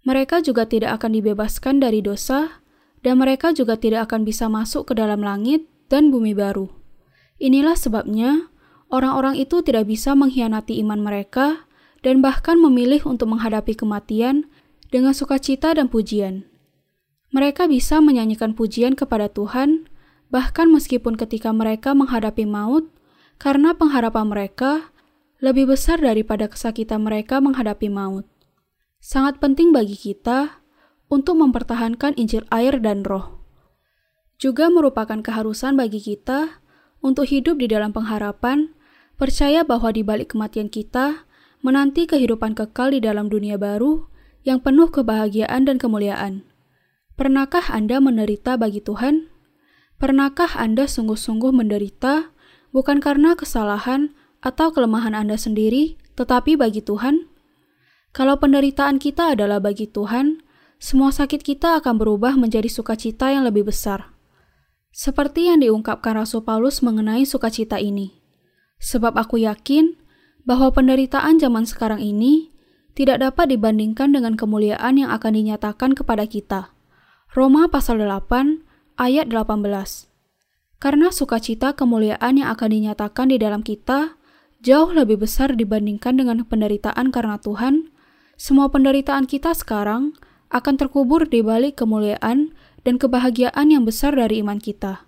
[0.03, 2.61] Mereka juga tidak akan dibebaskan dari dosa,
[3.01, 6.73] dan mereka juga tidak akan bisa masuk ke dalam langit dan bumi baru.
[7.37, 8.49] Inilah sebabnya
[8.89, 11.69] orang-orang itu tidak bisa mengkhianati iman mereka
[12.01, 14.49] dan bahkan memilih untuk menghadapi kematian
[14.89, 16.49] dengan sukacita dan pujian.
[17.33, 19.89] Mereka bisa menyanyikan pujian kepada Tuhan,
[20.33, 22.89] bahkan meskipun ketika mereka menghadapi maut,
[23.41, 24.93] karena pengharapan mereka
[25.41, 28.29] lebih besar daripada kesakitan mereka menghadapi maut.
[29.03, 30.63] Sangat penting bagi kita
[31.11, 33.42] untuk mempertahankan Injil air dan roh.
[34.43, 36.59] Juga merupakan keharusan bagi kita
[36.99, 38.75] untuk hidup di dalam pengharapan
[39.15, 41.31] percaya bahwa di balik kematian kita
[41.63, 44.11] menanti kehidupan kekal di dalam dunia baru
[44.43, 46.43] yang penuh kebahagiaan dan kemuliaan.
[47.15, 49.31] Pernahkah Anda menderita bagi Tuhan?
[50.03, 52.35] Pernahkah Anda sungguh-sungguh menderita
[52.75, 54.11] bukan karena kesalahan
[54.43, 57.31] atau kelemahan Anda sendiri, tetapi bagi Tuhan?
[58.11, 60.43] Kalau penderitaan kita adalah bagi Tuhan,
[60.83, 64.12] semua sakit kita akan berubah menjadi sukacita yang lebih besar.
[64.93, 68.21] Seperti yang diungkapkan Rasul Paulus mengenai sukacita ini.
[68.77, 69.97] Sebab aku yakin
[70.45, 72.53] bahwa penderitaan zaman sekarang ini
[72.93, 76.77] tidak dapat dibandingkan dengan kemuliaan yang akan dinyatakan kepada kita.
[77.33, 78.69] Roma pasal 8
[79.01, 80.13] ayat 18.
[80.77, 84.21] Karena sukacita kemuliaan yang akan dinyatakan di dalam kita
[84.61, 87.89] jauh lebih besar dibandingkan dengan penderitaan karena Tuhan,
[88.37, 90.13] semua penderitaan kita sekarang
[90.53, 95.07] akan terkubur di balik kemuliaan dan kebahagiaan yang besar dari iman kita.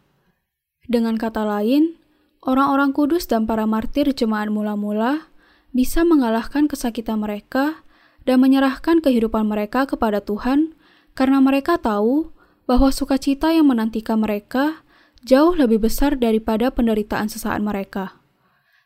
[0.86, 1.98] Dengan kata lain,
[2.44, 5.30] orang-orang kudus dan para martir jemaat mula-mula
[5.74, 7.82] bisa mengalahkan kesakitan mereka
[8.22, 10.76] dan menyerahkan kehidupan mereka kepada Tuhan
[11.18, 12.30] karena mereka tahu
[12.64, 14.84] bahwa sukacita yang menantikan mereka
[15.24, 18.20] jauh lebih besar daripada penderitaan sesaat mereka.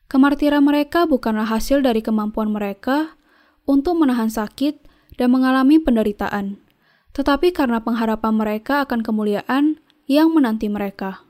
[0.08, 3.18] Kemartiran mereka bukanlah hasil dari kemampuan mereka
[3.68, 4.80] untuk menahan sakit
[5.20, 6.56] dan mengalami penderitaan,
[7.16, 11.28] tetapi karena pengharapan mereka akan kemuliaan yang menanti mereka.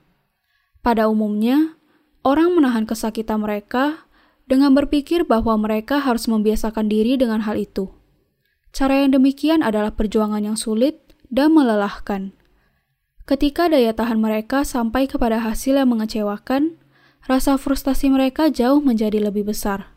[0.81, 1.77] Pada umumnya,
[2.23, 4.09] orang menahan kesakitan mereka
[4.49, 7.93] dengan berpikir bahwa mereka harus membiasakan diri dengan hal itu.
[8.73, 12.33] Cara yang demikian adalah perjuangan yang sulit dan melelahkan.
[13.29, 16.81] Ketika daya tahan mereka sampai kepada hasil yang mengecewakan,
[17.29, 19.93] rasa frustasi mereka jauh menjadi lebih besar.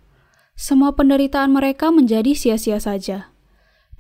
[0.60, 3.31] Semua penderitaan mereka menjadi sia-sia saja.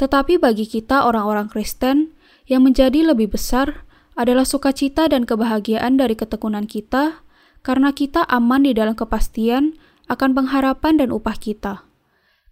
[0.01, 2.17] Tetapi bagi kita orang-orang Kristen,
[2.49, 3.85] yang menjadi lebih besar
[4.17, 7.21] adalah sukacita dan kebahagiaan dari ketekunan kita,
[7.61, 9.77] karena kita aman di dalam kepastian
[10.09, 11.85] akan pengharapan dan upah kita.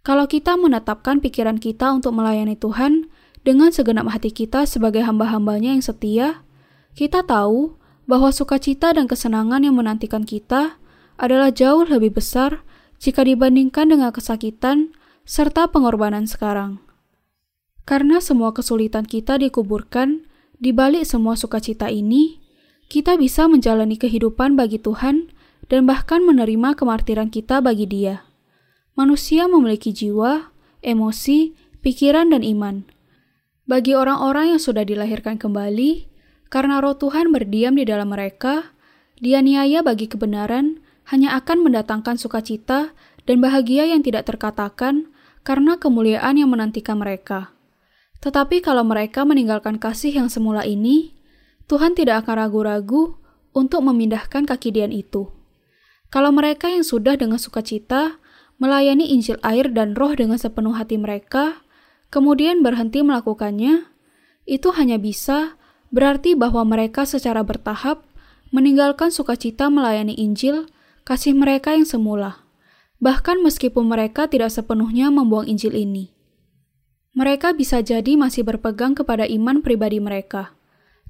[0.06, 3.10] Kalau kita menetapkan pikiran kita untuk melayani Tuhan
[3.42, 6.46] dengan segenap hati kita sebagai hamba-hambanya yang setia,
[6.94, 7.74] kita tahu
[8.06, 10.78] bahwa sukacita dan kesenangan yang menantikan kita
[11.18, 12.62] adalah jauh lebih besar
[13.02, 14.94] jika dibandingkan dengan kesakitan
[15.26, 16.89] serta pengorbanan sekarang.
[17.90, 20.22] Karena semua kesulitan kita dikuburkan
[20.62, 22.38] di balik semua sukacita ini,
[22.86, 25.26] kita bisa menjalani kehidupan bagi Tuhan
[25.66, 28.22] dan bahkan menerima kemartiran kita bagi Dia.
[28.94, 30.54] Manusia memiliki jiwa,
[30.86, 32.86] emosi, pikiran, dan iman.
[33.66, 36.06] Bagi orang-orang yang sudah dilahirkan kembali,
[36.46, 38.70] karena roh Tuhan berdiam di dalam mereka,
[39.18, 40.78] dianiaya bagi kebenaran
[41.10, 42.94] hanya akan mendatangkan sukacita
[43.26, 45.10] dan bahagia yang tidak terkatakan
[45.42, 47.50] karena kemuliaan yang menantikan mereka.
[48.20, 51.16] Tetapi kalau mereka meninggalkan kasih yang semula ini,
[51.68, 53.16] Tuhan tidak akan ragu-ragu
[53.56, 55.32] untuk memindahkan kaki Dian itu.
[56.12, 58.18] Kalau mereka yang sudah dengan sukacita
[58.60, 61.64] melayani Injil air dan roh dengan sepenuh hati mereka,
[62.12, 63.88] kemudian berhenti melakukannya,
[64.44, 65.56] itu hanya bisa
[65.88, 68.04] berarti bahwa mereka secara bertahap
[68.50, 70.68] meninggalkan sukacita melayani Injil,
[71.08, 72.44] kasih mereka yang semula.
[73.00, 76.19] Bahkan meskipun mereka tidak sepenuhnya membuang Injil ini.
[77.10, 80.54] Mereka bisa jadi masih berpegang kepada iman pribadi mereka,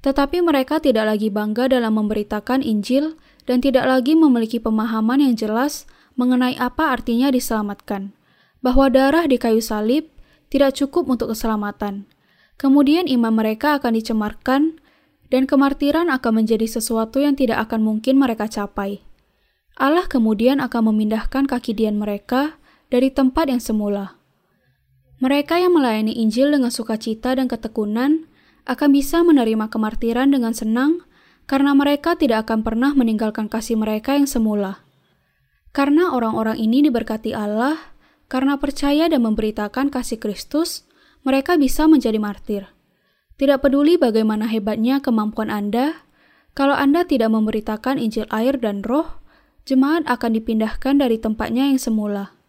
[0.01, 5.85] tetapi mereka tidak lagi bangga dalam memberitakan Injil dan tidak lagi memiliki pemahaman yang jelas
[6.17, 8.17] mengenai apa artinya diselamatkan,
[8.65, 10.09] bahwa darah di kayu salib
[10.49, 12.09] tidak cukup untuk keselamatan.
[12.57, 14.81] Kemudian iman mereka akan dicemarkan,
[15.31, 18.99] dan kemartiran akan menjadi sesuatu yang tidak akan mungkin mereka capai.
[19.79, 22.59] Allah kemudian akan memindahkan kaki dian mereka
[22.91, 24.20] dari tempat yang semula.
[25.21, 28.25] Mereka yang melayani Injil dengan sukacita dan ketekunan
[28.65, 31.05] akan bisa menerima kemartiran dengan senang
[31.45, 34.81] karena mereka tidak akan pernah meninggalkan kasih mereka yang semula.
[35.71, 37.77] Karena orang-orang ini diberkati Allah,
[38.33, 40.89] karena percaya dan memberitakan kasih Kristus,
[41.21, 42.65] mereka bisa menjadi martir.
[43.37, 46.01] Tidak peduli bagaimana hebatnya kemampuan Anda,
[46.57, 49.21] kalau Anda tidak memberitakan Injil air dan roh,
[49.69, 52.40] jemaat akan dipindahkan dari tempatnya yang semula.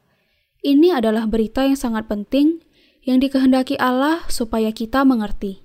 [0.62, 2.62] Ini adalah berita yang sangat penting
[3.02, 5.58] yang dikehendaki Allah supaya kita mengerti.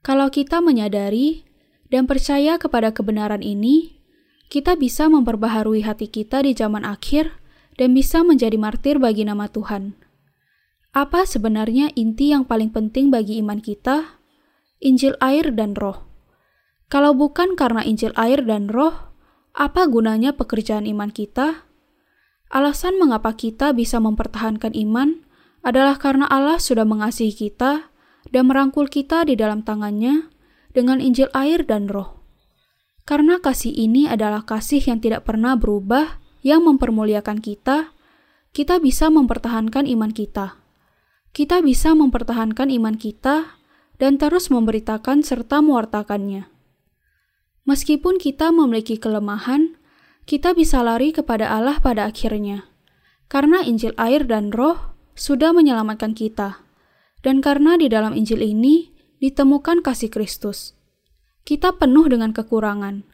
[0.00, 1.44] Kalau kita menyadari
[1.92, 4.00] dan percaya kepada kebenaran ini,
[4.48, 7.36] kita bisa memperbaharui hati kita di zaman akhir
[7.76, 9.92] dan bisa menjadi martir bagi nama Tuhan.
[10.96, 14.24] Apa sebenarnya inti yang paling penting bagi iman kita?
[14.80, 16.08] Injil air dan roh.
[16.88, 19.12] Kalau bukan karena Injil air dan roh,
[19.52, 21.67] apa gunanya pekerjaan iman kita?
[22.48, 25.20] Alasan mengapa kita bisa mempertahankan iman
[25.60, 27.92] adalah karena Allah sudah mengasihi kita
[28.32, 30.32] dan merangkul kita di dalam tangannya
[30.72, 32.20] dengan Injil air dan roh.
[33.08, 37.96] Karena kasih ini adalah kasih yang tidak pernah berubah yang mempermuliakan kita,
[38.52, 40.60] kita bisa mempertahankan iman kita.
[41.32, 43.56] Kita bisa mempertahankan iman kita
[43.96, 46.52] dan terus memberitakan serta mewartakannya.
[47.68, 49.77] Meskipun kita memiliki kelemahan,
[50.28, 52.68] kita bisa lari kepada Allah pada akhirnya.
[53.32, 56.60] Karena Injil air dan roh sudah menyelamatkan kita.
[57.24, 58.92] Dan karena di dalam Injil ini
[59.24, 60.76] ditemukan kasih Kristus.
[61.48, 63.08] Kita penuh dengan kekurangan,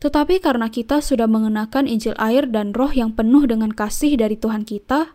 [0.00, 4.64] Tetapi karena kita sudah mengenakan Injil air dan roh yang penuh dengan kasih dari Tuhan
[4.64, 5.12] kita,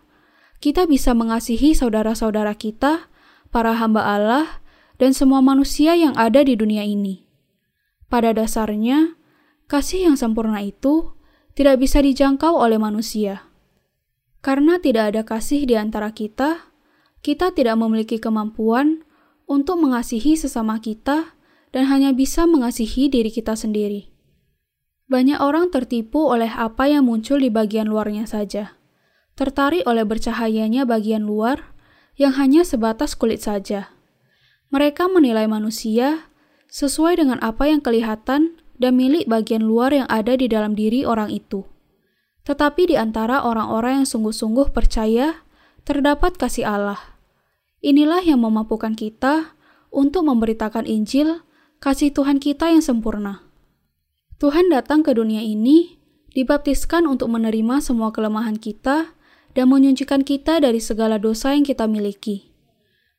[0.62, 3.10] kita bisa mengasihi saudara-saudara kita,
[3.50, 4.62] para hamba Allah,
[5.02, 7.26] dan semua manusia yang ada di dunia ini.
[8.06, 9.18] Pada dasarnya,
[9.66, 11.15] kasih yang sempurna itu
[11.56, 13.48] tidak bisa dijangkau oleh manusia.
[14.44, 16.68] Karena tidak ada kasih di antara kita,
[17.24, 19.02] kita tidak memiliki kemampuan
[19.48, 21.34] untuk mengasihi sesama kita
[21.72, 24.12] dan hanya bisa mengasihi diri kita sendiri.
[25.08, 28.76] Banyak orang tertipu oleh apa yang muncul di bagian luarnya saja,
[29.34, 31.72] tertarik oleh bercahayanya bagian luar
[32.20, 33.96] yang hanya sebatas kulit saja.
[34.74, 36.28] Mereka menilai manusia
[36.68, 41.32] sesuai dengan apa yang kelihatan dan milik bagian luar yang ada di dalam diri orang
[41.32, 41.64] itu.
[42.46, 45.42] Tetapi di antara orang-orang yang sungguh-sungguh percaya,
[45.82, 47.00] terdapat kasih Allah.
[47.82, 49.56] Inilah yang memampukan kita
[49.90, 51.42] untuk memberitakan Injil,
[51.82, 53.42] kasih Tuhan kita yang sempurna.
[54.38, 55.96] Tuhan datang ke dunia ini,
[56.36, 59.16] dibaptiskan untuk menerima semua kelemahan kita
[59.56, 62.52] dan menyucikan kita dari segala dosa yang kita miliki.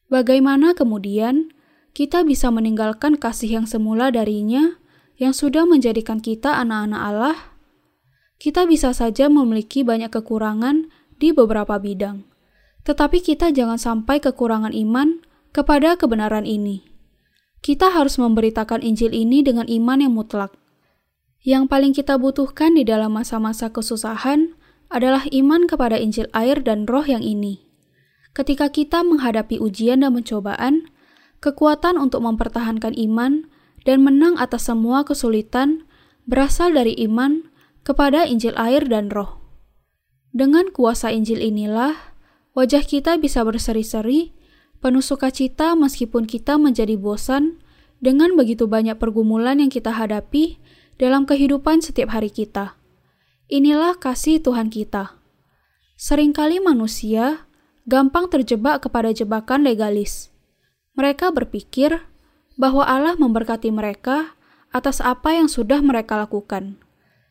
[0.08, 1.52] Bagaimana kemudian
[1.98, 4.78] kita bisa meninggalkan kasih yang semula darinya
[5.18, 7.38] yang sudah menjadikan kita anak-anak Allah?
[8.38, 12.22] Kita bisa saja memiliki banyak kekurangan di beberapa bidang,
[12.86, 16.86] tetapi kita jangan sampai kekurangan iman kepada kebenaran ini.
[17.66, 20.54] Kita harus memberitakan Injil ini dengan iman yang mutlak
[21.48, 24.52] yang paling kita butuhkan di dalam masa-masa kesusahan
[24.92, 27.64] adalah iman kepada Injil air dan roh yang ini.
[28.36, 30.92] Ketika kita menghadapi ujian dan pencobaan,
[31.40, 33.48] kekuatan untuk mempertahankan iman
[33.88, 35.88] dan menang atas semua kesulitan
[36.28, 37.47] berasal dari iman
[37.88, 39.39] kepada Injil air dan roh.
[40.36, 41.95] Dengan kuasa Injil inilah,
[42.52, 44.36] wajah kita bisa berseri-seri,
[44.84, 47.63] penuh sukacita meskipun kita menjadi bosan
[48.04, 50.60] dengan begitu banyak pergumulan yang kita hadapi
[51.00, 52.76] dalam kehidupan setiap hari kita.
[53.47, 55.15] Inilah kasih Tuhan kita.
[55.95, 57.47] Seringkali manusia
[57.88, 60.30] gampang terjebak kepada jebakan legalis.
[61.00, 62.04] Mereka berpikir
[62.58, 64.36] bahwa Allah memberkati mereka
[64.74, 66.82] atas apa yang sudah mereka lakukan.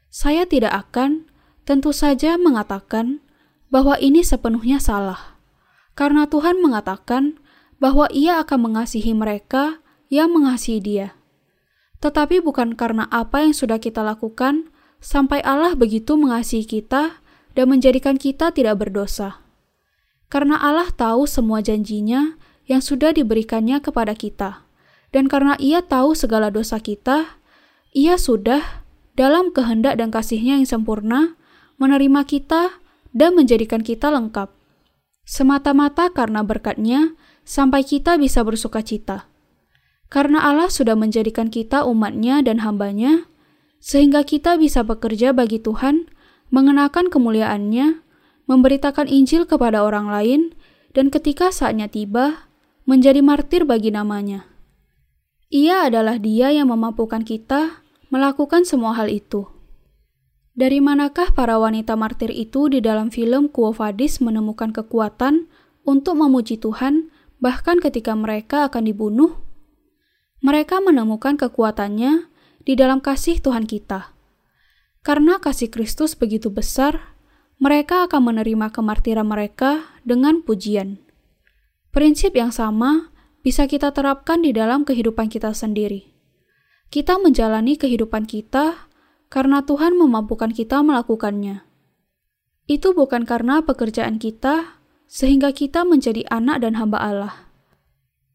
[0.08, 1.28] Saya tidak akan
[1.68, 3.20] tentu saja mengatakan
[3.68, 5.36] bahwa ini sepenuhnya salah,
[5.98, 7.42] karena Tuhan mengatakan
[7.82, 11.16] bahwa Ia akan mengasihi mereka yang mengasihi Dia
[12.00, 14.68] tetapi bukan karena apa yang sudah kita lakukan,
[15.00, 17.22] sampai Allah begitu mengasihi kita
[17.56, 19.40] dan menjadikan kita tidak berdosa.
[20.28, 22.36] Karena Allah tahu semua janjinya
[22.66, 24.65] yang sudah diberikannya kepada kita,
[25.16, 27.40] dan karena Ia tahu segala dosa kita,
[27.96, 28.85] Ia sudah
[29.16, 31.40] dalam kehendak dan kasihnya yang sempurna
[31.81, 32.85] menerima kita
[33.16, 34.52] dan menjadikan kita lengkap.
[35.24, 37.16] Semata-mata karena berkatnya,
[37.48, 39.24] sampai kita bisa bersuka cita.
[40.12, 43.24] Karena Allah sudah menjadikan kita umatnya dan hambanya,
[43.81, 46.12] sehingga kita bisa bekerja bagi Tuhan,
[46.52, 48.05] mengenakan kemuliaannya,
[48.44, 50.52] memberitakan Injil kepada orang lain,
[50.92, 52.52] dan ketika saatnya tiba,
[52.85, 54.55] menjadi martir bagi namanya.
[55.56, 57.80] Ia adalah dia yang memampukan kita
[58.12, 59.48] melakukan semua hal itu.
[60.52, 65.48] Dari manakah para wanita martir itu di dalam film Quo Vadis menemukan kekuatan
[65.88, 67.08] untuk memuji Tuhan
[67.40, 69.46] bahkan ketika mereka akan dibunuh?
[70.46, 72.28] mereka menemukan kekuatannya
[72.62, 74.14] di dalam kasih Tuhan kita.
[75.02, 77.18] Karena kasih Kristus begitu besar,
[77.58, 81.02] mereka akan menerima kemartiran mereka dengan pujian.
[81.94, 83.10] Prinsip yang sama
[83.46, 86.11] bisa kita terapkan di dalam kehidupan kita sendiri.
[86.90, 88.90] Kita menjalani kehidupan kita
[89.30, 91.62] karena Tuhan memampukan kita melakukannya.
[92.66, 97.35] Itu bukan karena pekerjaan kita, sehingga kita menjadi anak dan hamba Allah.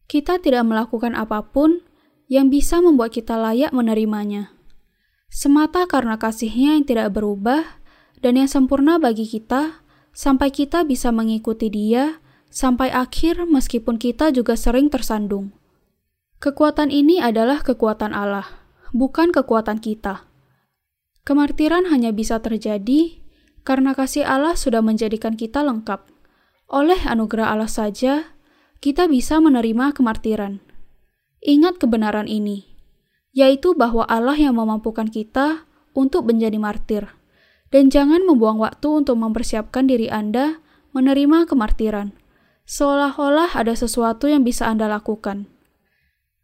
[0.08, 1.84] Kita tidak melakukan apa pun
[2.32, 4.56] yang bisa membuat kita layak menerimanya.
[5.28, 7.84] Semata karena kasihnya yang tidak berubah
[8.24, 9.84] dan yang sempurna bagi kita,
[10.16, 12.21] sampai kita bisa mengikuti dia
[12.52, 15.56] sampai akhir meskipun kita juga sering tersandung.
[16.38, 18.44] Kekuatan ini adalah kekuatan Allah,
[18.92, 20.28] bukan kekuatan kita.
[21.24, 23.22] Kemartiran hanya bisa terjadi
[23.64, 26.04] karena kasih Allah sudah menjadikan kita lengkap.
[26.68, 28.36] Oleh anugerah Allah saja,
[28.82, 30.58] kita bisa menerima kemartiran.
[31.42, 32.74] Ingat kebenaran ini,
[33.30, 37.04] yaitu bahwa Allah yang memampukan kita untuk menjadi martir.
[37.72, 40.60] Dan jangan membuang waktu untuk mempersiapkan diri Anda
[40.92, 42.12] menerima kemartiran,
[42.68, 45.50] seolah-olah ada sesuatu yang bisa Anda lakukan.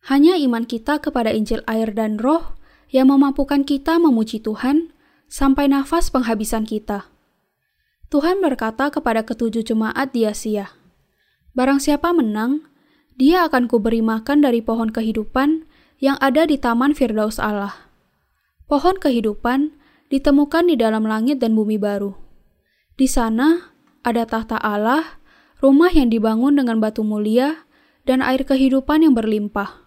[0.07, 2.57] Hanya iman kita kepada Injil air dan roh
[2.89, 4.95] yang memampukan kita memuji Tuhan
[5.29, 7.13] sampai nafas penghabisan kita.
[8.09, 10.73] Tuhan berkata kepada ketujuh jemaat di Asia,
[11.53, 12.65] Barang siapa menang,
[13.19, 15.67] dia akan kuberi makan dari pohon kehidupan
[15.99, 17.91] yang ada di taman Firdaus Allah.
[18.69, 19.73] pohon kehidupan
[20.13, 22.13] ditemukan di dalam langit dan bumi baru.
[23.01, 25.21] Di sana ada tahta Allah,
[25.59, 27.67] rumah yang dibangun dengan batu mulia,
[28.09, 29.85] dan air kehidupan yang berlimpah.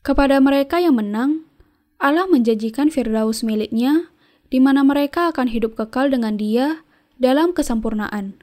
[0.00, 1.44] Kepada mereka yang menang,
[2.00, 4.08] Allah menjanjikan Firdaus miliknya,
[4.48, 6.86] di mana mereka akan hidup kekal dengan Dia
[7.18, 8.40] dalam kesempurnaan.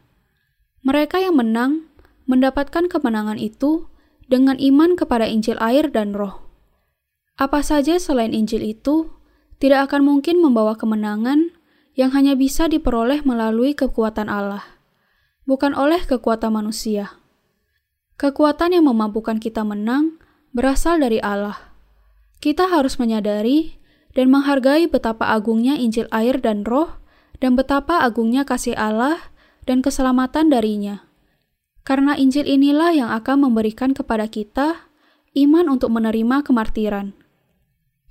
[0.84, 1.88] Mereka yang menang
[2.28, 3.88] mendapatkan kemenangan itu
[4.28, 6.44] dengan iman kepada Injil air dan Roh.
[7.40, 9.10] Apa saja selain Injil itu
[9.58, 11.56] tidak akan mungkin membawa kemenangan
[11.96, 14.66] yang hanya bisa diperoleh melalui kekuatan Allah,
[15.44, 17.20] bukan oleh kekuatan manusia.
[18.16, 20.22] Kekuatan yang memampukan kita menang
[20.56, 21.74] berasal dari Allah.
[22.40, 23.80] Kita harus menyadari
[24.14, 27.02] dan menghargai betapa agungnya Injil air dan Roh,
[27.42, 29.20] dan betapa agungnya kasih Allah
[29.68, 31.04] dan keselamatan darinya.
[31.84, 34.88] Karena Injil inilah yang akan memberikan kepada kita
[35.36, 37.12] iman untuk menerima kemartiran.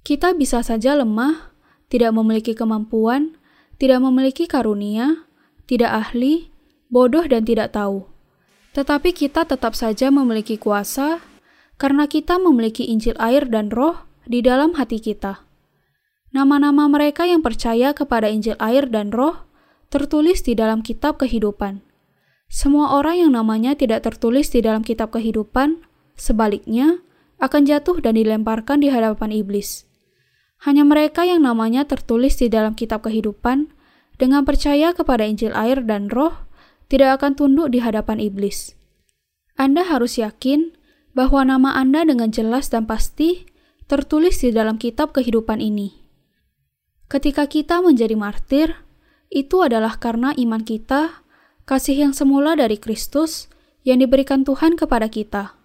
[0.05, 1.55] Kita bisa saja lemah,
[1.89, 3.41] tidak memiliki kemampuan,
[3.80, 5.24] tidak memiliki karunia,
[5.64, 6.51] tidak ahli,
[6.93, 8.05] bodoh, dan tidak tahu.
[8.76, 11.24] Tetapi kita tetap saja memiliki kuasa
[11.80, 15.40] karena kita memiliki Injil air dan Roh di dalam hati kita.
[16.32, 19.49] Nama-nama mereka yang percaya kepada Injil air dan Roh
[19.93, 21.84] tertulis di dalam Kitab Kehidupan.
[22.53, 25.88] Semua orang yang namanya tidak tertulis di dalam kitab kehidupan,
[26.20, 27.01] sebaliknya,
[27.40, 29.88] akan jatuh dan dilemparkan di hadapan iblis.
[30.61, 33.72] Hanya mereka yang namanya tertulis di dalam kitab kehidupan,
[34.20, 36.45] dengan percaya kepada Injil air dan roh,
[36.93, 38.76] tidak akan tunduk di hadapan iblis.
[39.57, 40.76] Anda harus yakin
[41.16, 43.49] bahwa nama Anda dengan jelas dan pasti
[43.88, 46.05] tertulis di dalam kitab kehidupan ini.
[47.09, 48.76] Ketika kita menjadi martir,
[49.32, 51.24] itu adalah karena iman kita
[51.64, 53.49] kasih yang semula dari Kristus
[53.88, 55.57] yang diberikan Tuhan kepada kita.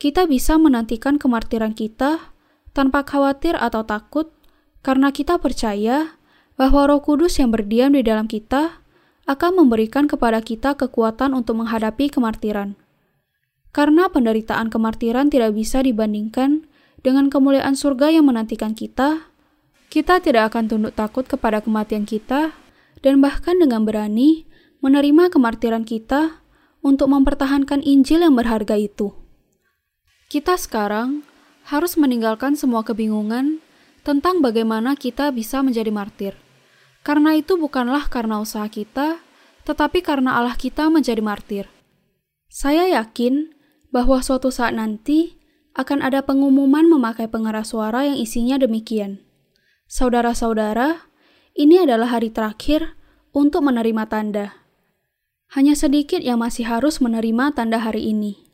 [0.00, 2.32] Kita bisa menantikan kemartiran kita
[2.72, 4.32] tanpa khawatir atau takut
[4.80, 6.16] karena kita percaya
[6.56, 8.85] bahwa Roh Kudus yang berdiam di dalam kita
[9.26, 12.78] akan memberikan kepada kita kekuatan untuk menghadapi kemartiran.
[13.74, 16.64] Karena penderitaan kemartiran tidak bisa dibandingkan
[17.02, 19.28] dengan kemuliaan surga yang menantikan kita,
[19.90, 22.56] kita tidak akan tunduk takut kepada kematian kita
[23.04, 24.46] dan bahkan dengan berani
[24.80, 26.40] menerima kemartiran kita
[26.80, 29.10] untuk mempertahankan Injil yang berharga itu.
[30.30, 31.26] Kita sekarang
[31.66, 33.58] harus meninggalkan semua kebingungan
[34.06, 36.45] tentang bagaimana kita bisa menjadi martir.
[37.06, 39.22] Karena itu bukanlah karena usaha kita,
[39.62, 41.70] tetapi karena Allah kita menjadi martir.
[42.50, 43.54] Saya yakin
[43.94, 45.38] bahwa suatu saat nanti
[45.78, 49.22] akan ada pengumuman memakai pengeras suara yang isinya demikian.
[49.86, 51.06] Saudara-saudara,
[51.54, 52.98] ini adalah hari terakhir
[53.30, 54.66] untuk menerima tanda.
[55.54, 58.50] Hanya sedikit yang masih harus menerima tanda hari ini.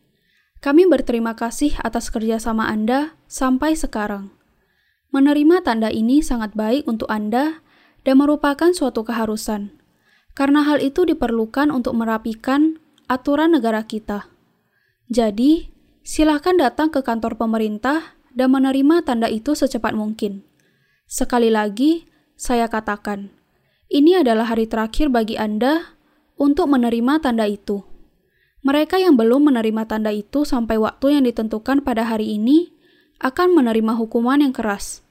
[0.60, 4.28] Kami berterima kasih atas kerjasama Anda sampai sekarang.
[5.08, 7.61] Menerima tanda ini sangat baik untuk Anda
[8.02, 9.74] dan merupakan suatu keharusan,
[10.34, 14.30] karena hal itu diperlukan untuk merapikan aturan negara kita.
[15.12, 15.70] Jadi,
[16.02, 20.42] silakan datang ke kantor pemerintah dan menerima tanda itu secepat mungkin.
[21.04, 23.28] Sekali lagi, saya katakan,
[23.92, 25.92] ini adalah hari terakhir bagi Anda
[26.40, 27.84] untuk menerima tanda itu.
[28.64, 32.72] Mereka yang belum menerima tanda itu sampai waktu yang ditentukan pada hari ini
[33.20, 35.04] akan menerima hukuman yang keras.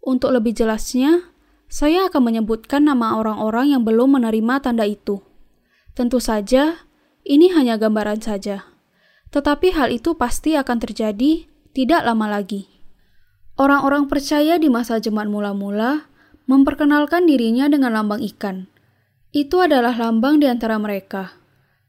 [0.00, 1.33] Untuk lebih jelasnya,
[1.68, 5.24] saya akan menyebutkan nama orang-orang yang belum menerima tanda itu.
[5.94, 6.86] Tentu saja,
[7.24, 8.68] ini hanya gambaran saja.
[9.34, 12.70] Tetapi hal itu pasti akan terjadi tidak lama lagi.
[13.54, 16.10] Orang-orang percaya di masa jemaat mula-mula
[16.50, 18.66] memperkenalkan dirinya dengan lambang ikan.
[19.34, 21.34] Itu adalah lambang di antara mereka.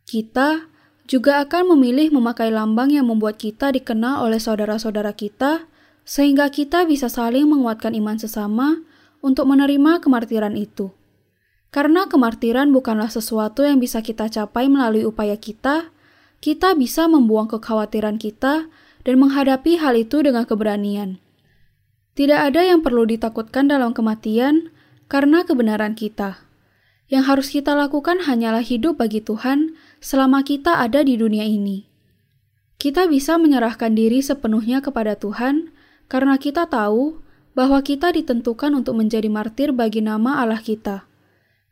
[0.06, 0.66] Kita
[1.06, 5.70] juga akan memilih memakai lambang yang membuat kita dikenal oleh saudara-saudara kita,
[6.06, 8.82] sehingga kita bisa saling menguatkan iman sesama
[9.26, 10.94] untuk menerima kemartiran itu.
[11.74, 15.90] Karena kemartiran bukanlah sesuatu yang bisa kita capai melalui upaya kita,
[16.46, 18.70] kita bisa membuang kekhawatiran kita
[19.02, 21.18] dan menghadapi hal itu dengan keberanian.
[22.16, 24.72] Tidak ada yang perlu ditakutkan dalam kematian
[25.12, 26.46] karena kebenaran kita.
[27.12, 31.90] Yang harus kita lakukan hanyalah hidup bagi Tuhan selama kita ada di dunia ini.
[32.80, 35.76] Kita bisa menyerahkan diri sepenuhnya kepada Tuhan
[36.08, 37.25] karena kita tahu
[37.56, 41.08] bahwa kita ditentukan untuk menjadi martir bagi nama Allah kita.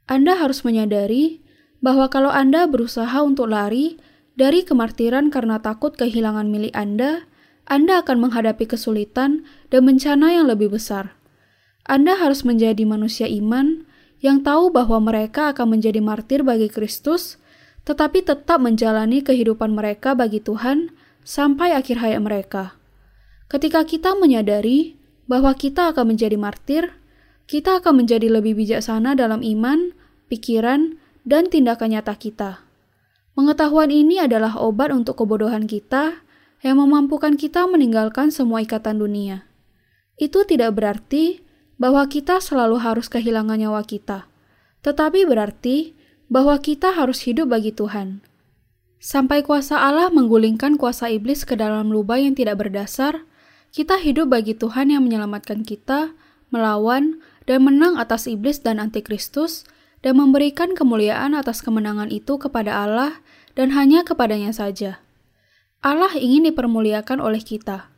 [0.08, 1.44] Anda harus menyadari
[1.84, 4.00] bahwa kalau Anda berusaha untuk lari
[4.40, 7.28] dari kemartiran karena takut kehilangan milik Anda,
[7.68, 11.20] Anda akan menghadapi kesulitan dan bencana yang lebih besar.
[11.84, 13.84] Anda harus menjadi manusia iman
[14.24, 17.36] yang tahu bahwa mereka akan menjadi martir bagi Kristus,
[17.84, 20.96] tetapi tetap menjalani kehidupan mereka bagi Tuhan
[21.28, 22.80] sampai akhir hayat mereka.
[23.52, 26.96] Ketika kita menyadari bahwa kita akan menjadi martir,
[27.48, 29.96] kita akan menjadi lebih bijaksana dalam iman,
[30.28, 32.64] pikiran, dan tindakan nyata kita.
[33.34, 36.22] Pengetahuan ini adalah obat untuk kebodohan kita
[36.62, 39.48] yang memampukan kita meninggalkan semua ikatan dunia.
[40.16, 41.42] Itu tidak berarti
[41.82, 44.30] bahwa kita selalu harus kehilangan nyawa kita,
[44.86, 45.98] tetapi berarti
[46.30, 48.24] bahwa kita harus hidup bagi Tuhan.
[49.04, 53.28] Sampai kuasa Allah menggulingkan kuasa iblis ke dalam lubang yang tidak berdasar,
[53.74, 56.14] kita hidup bagi Tuhan yang menyelamatkan kita,
[56.54, 57.18] melawan,
[57.50, 59.66] dan menang atas iblis dan antikristus,
[60.06, 63.18] dan memberikan kemuliaan atas kemenangan itu kepada Allah
[63.58, 65.02] dan hanya kepadanya saja.
[65.82, 67.90] Allah ingin dipermuliakan oleh kita.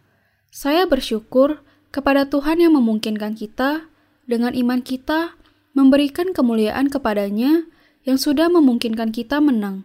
[0.48, 1.60] Saya bersyukur
[1.92, 3.92] kepada Tuhan yang memungkinkan kita,
[4.26, 5.36] dengan iman kita,
[5.76, 7.68] memberikan kemuliaan kepadanya
[8.08, 9.84] yang sudah memungkinkan kita menang.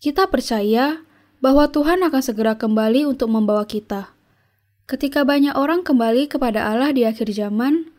[0.00, 1.04] Kita percaya
[1.44, 4.11] bahwa Tuhan akan segera kembali untuk membawa kita.
[4.90, 7.92] Ketika banyak orang kembali kepada Allah di akhir zaman,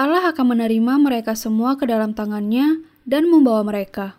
[0.00, 4.16] Allah akan menerima mereka semua ke dalam tangannya dan membawa mereka.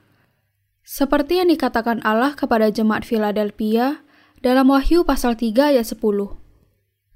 [0.85, 4.05] Seperti yang dikatakan Allah kepada jemaat Philadelphia
[4.45, 5.97] dalam Wahyu pasal 3 ayat 10.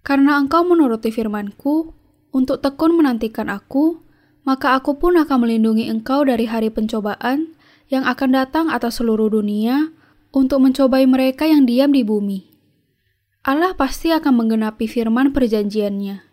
[0.05, 1.93] Karena engkau menuruti firmanku,
[2.35, 4.01] untuk tekun menantikan aku,
[4.45, 7.57] maka aku pun akan melindungi engkau dari hari pencobaan
[7.89, 9.93] yang akan datang atas seluruh dunia
[10.33, 12.54] untuk mencobai mereka yang diam di bumi.
[13.45, 16.25] Allah pasti akan menggenapi firman perjanjiannya.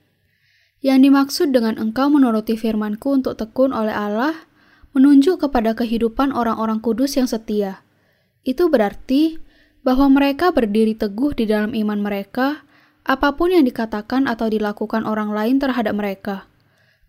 [0.80, 4.48] Yang dimaksud dengan engkau menuruti firmanku untuk tekun oleh Allah
[4.96, 7.84] menunjuk kepada kehidupan orang-orang kudus yang setia.
[8.48, 9.36] Itu berarti
[9.84, 12.64] bahwa mereka berdiri teguh di dalam iman mereka,
[13.04, 16.48] apa pun yang dikatakan atau dilakukan orang lain terhadap mereka.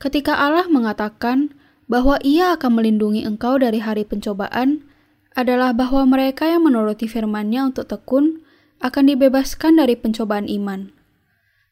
[0.03, 1.55] Ketika Allah mengatakan
[1.87, 4.83] bahwa Ia akan melindungi engkau dari hari pencobaan,
[5.31, 8.42] adalah bahwa mereka yang menuruti firman-Nya untuk tekun
[8.83, 10.91] akan dibebaskan dari pencobaan iman.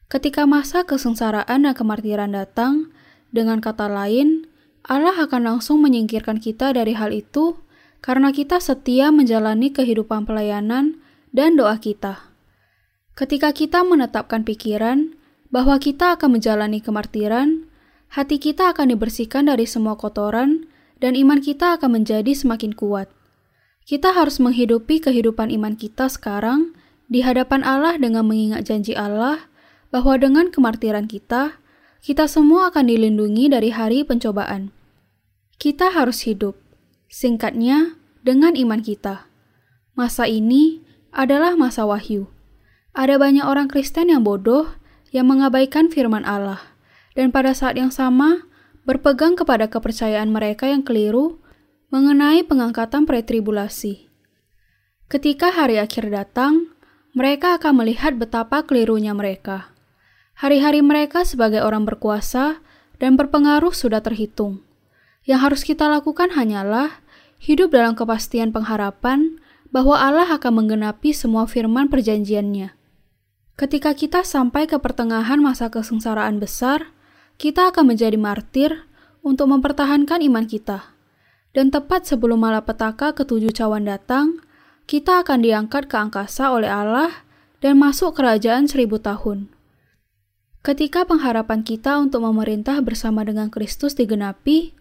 [0.08, 2.88] Ketika masa kesengsaraan dan kemartiran datang,
[3.32, 4.48] dengan kata lain,
[4.84, 7.60] Allah akan langsung menyingkirkan kita dari hal itu
[8.04, 11.00] karena kita setia menjalani kehidupan pelayanan
[11.32, 12.32] dan doa kita.
[13.12, 15.16] Ketika kita menetapkan pikiran
[15.52, 17.68] bahwa kita akan menjalani kemartiran,
[18.12, 20.64] hati kita akan dibersihkan dari semua kotoran
[21.00, 23.12] dan iman kita akan menjadi semakin kuat.
[23.84, 26.72] Kita harus menghidupi kehidupan iman kita sekarang
[27.12, 29.44] di hadapan Allah dengan mengingat janji Allah
[29.92, 31.60] bahwa dengan kemartiran kita,
[32.00, 34.72] kita semua akan dilindungi dari hari pencobaan.
[35.60, 36.56] Kita harus hidup,
[37.12, 39.28] singkatnya, dengan iman kita.
[39.92, 40.80] Masa ini
[41.12, 42.32] adalah masa wahyu.
[42.96, 44.72] Ada banyak orang Kristen yang bodoh
[45.12, 46.64] yang mengabaikan firman Allah,
[47.12, 48.48] dan pada saat yang sama
[48.88, 51.44] berpegang kepada kepercayaan mereka yang keliru
[51.92, 54.08] mengenai pengangkatan pretribulasi.
[55.12, 56.71] Ketika hari akhir datang,
[57.12, 59.68] mereka akan melihat betapa kelirunya mereka.
[60.32, 62.64] Hari-hari mereka sebagai orang berkuasa
[62.96, 64.64] dan berpengaruh sudah terhitung.
[65.28, 67.04] Yang harus kita lakukan hanyalah
[67.36, 69.36] hidup dalam kepastian pengharapan
[69.68, 72.72] bahwa Allah akan menggenapi semua firman perjanjiannya.
[73.60, 76.96] Ketika kita sampai ke pertengahan masa kesengsaraan besar,
[77.36, 78.88] kita akan menjadi martir
[79.20, 80.96] untuk mempertahankan iman kita.
[81.52, 84.40] Dan tepat sebelum malapetaka ketujuh cawan datang,
[84.86, 87.24] kita akan diangkat ke angkasa oleh Allah
[87.62, 89.48] dan masuk kerajaan seribu tahun.
[90.62, 94.74] Ketika pengharapan kita untuk memerintah bersama dengan Kristus digenapi,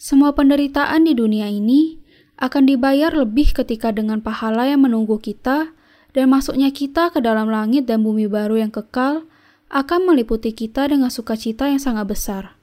[0.00, 2.00] semua penderitaan di dunia ini
[2.36, 5.72] akan dibayar lebih ketika dengan pahala yang menunggu kita
[6.16, 9.28] dan masuknya kita ke dalam langit dan bumi baru yang kekal
[9.68, 12.56] akan meliputi kita dengan sukacita yang sangat besar.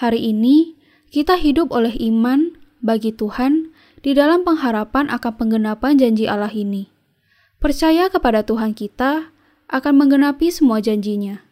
[0.00, 0.76] Hari ini,
[1.12, 3.72] kita hidup oleh iman bagi Tuhan
[4.02, 6.90] di dalam pengharapan akan penggenapan janji Allah ini.
[7.58, 9.34] Percaya kepada Tuhan kita
[9.68, 11.42] akan menggenapi semua janjinya.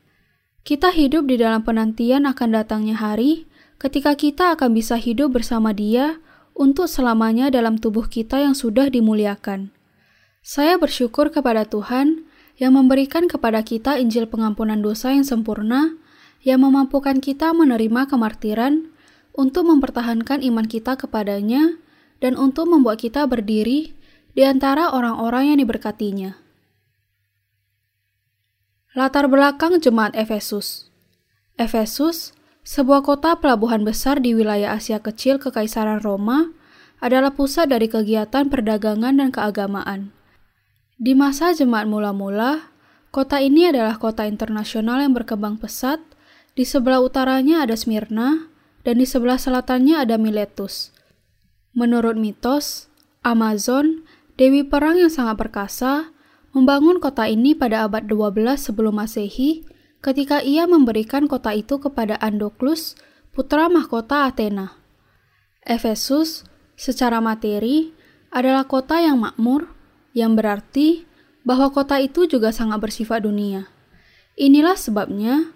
[0.66, 3.46] Kita hidup di dalam penantian akan datangnya hari
[3.78, 6.18] ketika kita akan bisa hidup bersama Dia
[6.56, 9.70] untuk selamanya dalam tubuh kita yang sudah dimuliakan.
[10.40, 12.24] Saya bersyukur kepada Tuhan
[12.56, 15.92] yang memberikan kepada kita Injil pengampunan dosa yang sempurna,
[16.40, 18.88] yang memampukan kita menerima kemartiran
[19.36, 21.76] untuk mempertahankan iman kita kepadanya
[22.20, 23.92] dan untuk membuat kita berdiri
[24.36, 26.36] di antara orang-orang yang diberkatinya.
[28.96, 30.88] Latar belakang Jemaat Efesus
[31.56, 32.36] Efesus,
[32.68, 36.52] sebuah kota pelabuhan besar di wilayah Asia Kecil Kekaisaran Roma,
[37.00, 40.12] adalah pusat dari kegiatan perdagangan dan keagamaan.
[40.96, 42.72] Di masa jemaat mula-mula,
[43.12, 46.00] kota ini adalah kota internasional yang berkembang pesat.
[46.56, 48.48] Di sebelah utaranya ada Smyrna,
[48.80, 50.95] dan di sebelah selatannya ada Miletus.
[51.76, 52.88] Menurut mitos,
[53.20, 54.00] Amazon,
[54.40, 56.08] dewi perang yang sangat perkasa,
[56.56, 59.68] membangun kota ini pada abad 12 sebelum Masehi
[60.00, 62.96] ketika ia memberikan kota itu kepada Andoklus,
[63.36, 64.80] putra mahkota Athena.
[65.68, 66.48] Efesus,
[66.80, 67.92] secara materi,
[68.32, 69.68] adalah kota yang makmur,
[70.16, 71.04] yang berarti
[71.44, 73.68] bahwa kota itu juga sangat bersifat dunia.
[74.40, 75.52] Inilah sebabnya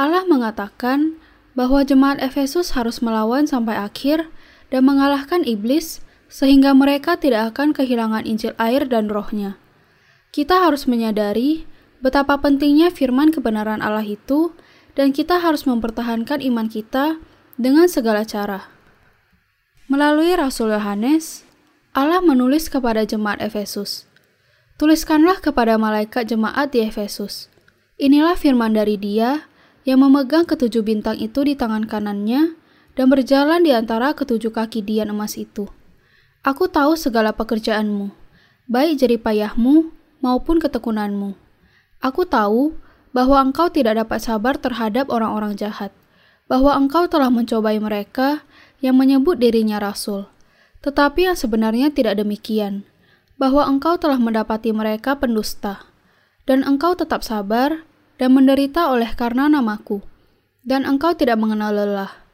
[0.00, 1.20] Allah mengatakan
[1.52, 4.30] bahwa jemaat Efesus harus melawan sampai akhir
[4.68, 9.56] dan mengalahkan iblis sehingga mereka tidak akan kehilangan Injil air dan rohnya.
[10.28, 11.64] Kita harus menyadari
[12.04, 14.52] betapa pentingnya firman kebenaran Allah itu
[14.92, 17.16] dan kita harus mempertahankan iman kita
[17.56, 18.68] dengan segala cara.
[19.88, 21.48] Melalui Rasul Yohanes,
[21.96, 24.04] Allah menulis kepada jemaat Efesus.
[24.76, 27.48] Tuliskanlah kepada malaikat jemaat di Efesus.
[27.98, 29.48] Inilah firman dari dia
[29.88, 32.57] yang memegang ketujuh bintang itu di tangan kanannya
[32.98, 35.70] dan berjalan di antara ketujuh kaki dian emas itu.
[36.42, 38.10] Aku tahu segala pekerjaanmu,
[38.66, 41.38] baik jeripayahmu maupun ketekunanmu.
[42.02, 42.74] Aku tahu
[43.14, 45.94] bahwa engkau tidak dapat sabar terhadap orang-orang jahat,
[46.50, 48.42] bahwa engkau telah mencobai mereka
[48.82, 50.26] yang menyebut dirinya rasul,
[50.82, 52.82] tetapi yang sebenarnya tidak demikian,
[53.38, 55.86] bahwa engkau telah mendapati mereka pendusta,
[56.50, 57.86] dan engkau tetap sabar
[58.18, 60.02] dan menderita oleh karena namaku,
[60.66, 62.27] dan engkau tidak mengenal lelah.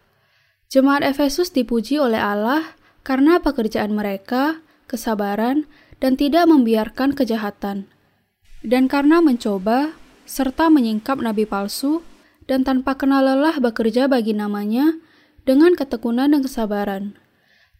[0.73, 5.69] Jemaat Efesus dipuji oleh Allah karena pekerjaan mereka, kesabaran,
[6.01, 7.89] dan tidak membiarkan kejahatan.
[8.65, 9.93] Dan karena mencoba,
[10.25, 12.01] serta menyingkap nabi palsu,
[12.49, 14.97] dan tanpa kenal lelah bekerja bagi namanya
[15.45, 17.17] dengan ketekunan dan kesabaran.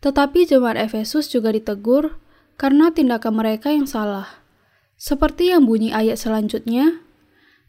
[0.05, 2.21] Tetapi jemaat Efesus juga ditegur
[2.61, 4.45] karena tindakan mereka yang salah.
[5.01, 7.01] Seperti yang bunyi ayat selanjutnya,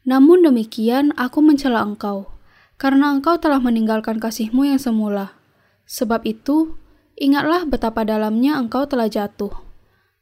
[0.05, 2.34] Namun demikian aku mencela engkau,
[2.75, 5.37] karena engkau telah meninggalkan kasihmu yang semula.
[5.85, 6.75] Sebab itu,
[7.15, 9.53] ingatlah betapa dalamnya engkau telah jatuh.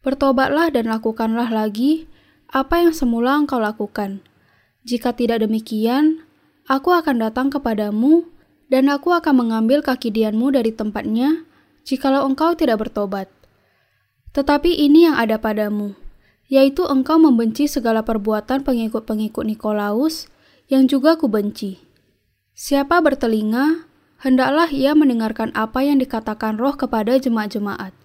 [0.04, 2.06] Bertobatlah dan lakukanlah lagi
[2.52, 4.22] apa yang semula engkau lakukan
[4.84, 6.28] jika tidak demikian,
[6.68, 8.28] aku akan datang kepadamu,
[8.68, 11.48] dan aku akan mengambil kaki dianmu dari tempatnya,
[11.88, 13.32] jikalau engkau tidak bertobat.
[14.36, 15.96] Tetapi ini yang ada padamu,
[16.52, 20.28] yaitu engkau membenci segala perbuatan pengikut-pengikut Nikolaus,
[20.68, 21.80] yang juga kubenci.
[22.54, 23.90] Siapa bertelinga,
[24.22, 27.98] hendaklah ia mendengarkan apa yang dikatakan roh kepada jemaat-jemaat.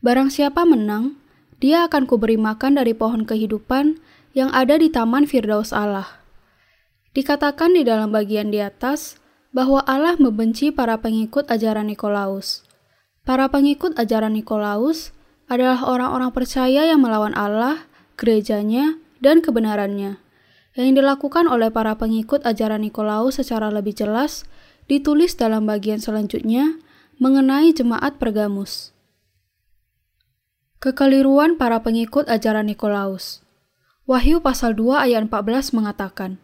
[0.00, 1.20] Barang siapa menang,
[1.60, 4.00] dia akan kuberi makan dari pohon kehidupan
[4.32, 6.08] yang ada di Taman Firdaus Allah.
[7.12, 9.20] Dikatakan di dalam bagian di atas
[9.52, 12.64] bahwa Allah membenci para pengikut ajaran Nikolaus.
[13.28, 15.12] Para pengikut ajaran Nikolaus
[15.52, 17.84] adalah orang-orang percaya yang melawan Allah,
[18.16, 20.21] gerejanya, dan kebenarannya.
[20.72, 24.48] Yang dilakukan oleh para pengikut ajaran Nikolaus secara lebih jelas
[24.88, 26.80] ditulis dalam bagian selanjutnya
[27.20, 28.96] mengenai jemaat Pergamus.
[30.80, 33.44] Kekeliruan para pengikut ajaran Nikolaus.
[34.08, 36.42] Wahyu pasal 2 ayat 14 mengatakan,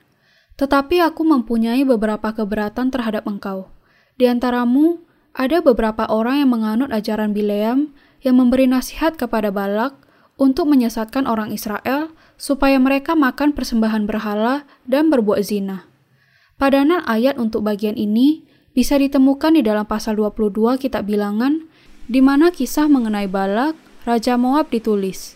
[0.54, 3.72] Tetapi aku mempunyai beberapa keberatan terhadap engkau.
[4.14, 5.02] Di antaramu,
[5.34, 9.98] ada beberapa orang yang menganut ajaran Bileam yang memberi nasihat kepada Balak
[10.38, 15.84] untuk menyesatkan orang Israel supaya mereka makan persembahan berhala dan berbuat zina.
[16.54, 21.66] Padanan ayat untuk bagian ini bisa ditemukan di dalam pasal 22 kitab bilangan,
[22.06, 23.74] di mana kisah mengenai Balak,
[24.06, 25.34] Raja Moab ditulis.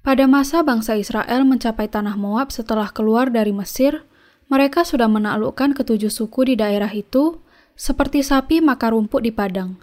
[0.00, 4.08] Pada masa bangsa Israel mencapai tanah Moab setelah keluar dari Mesir,
[4.48, 7.44] mereka sudah menaklukkan ketujuh suku di daerah itu,
[7.76, 9.76] seperti sapi makan rumput di padang.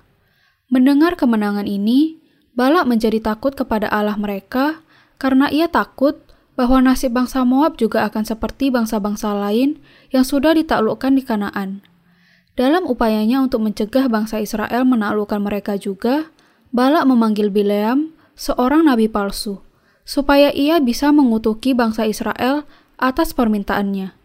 [0.74, 2.20] Mendengar kemenangan ini,
[2.58, 4.82] Balak menjadi takut kepada Allah mereka
[5.18, 6.18] karena ia takut
[6.58, 9.78] bahwa nasib bangsa Moab juga akan seperti bangsa-bangsa lain
[10.10, 11.86] yang sudah ditaklukkan di Kanaan.
[12.58, 16.34] Dalam upayanya untuk mencegah bangsa Israel menaklukkan mereka juga,
[16.74, 19.62] Balak memanggil Bileam, seorang nabi palsu
[20.08, 22.64] supaya ia bisa mengutuki bangsa Israel
[22.96, 24.16] atas permintaannya.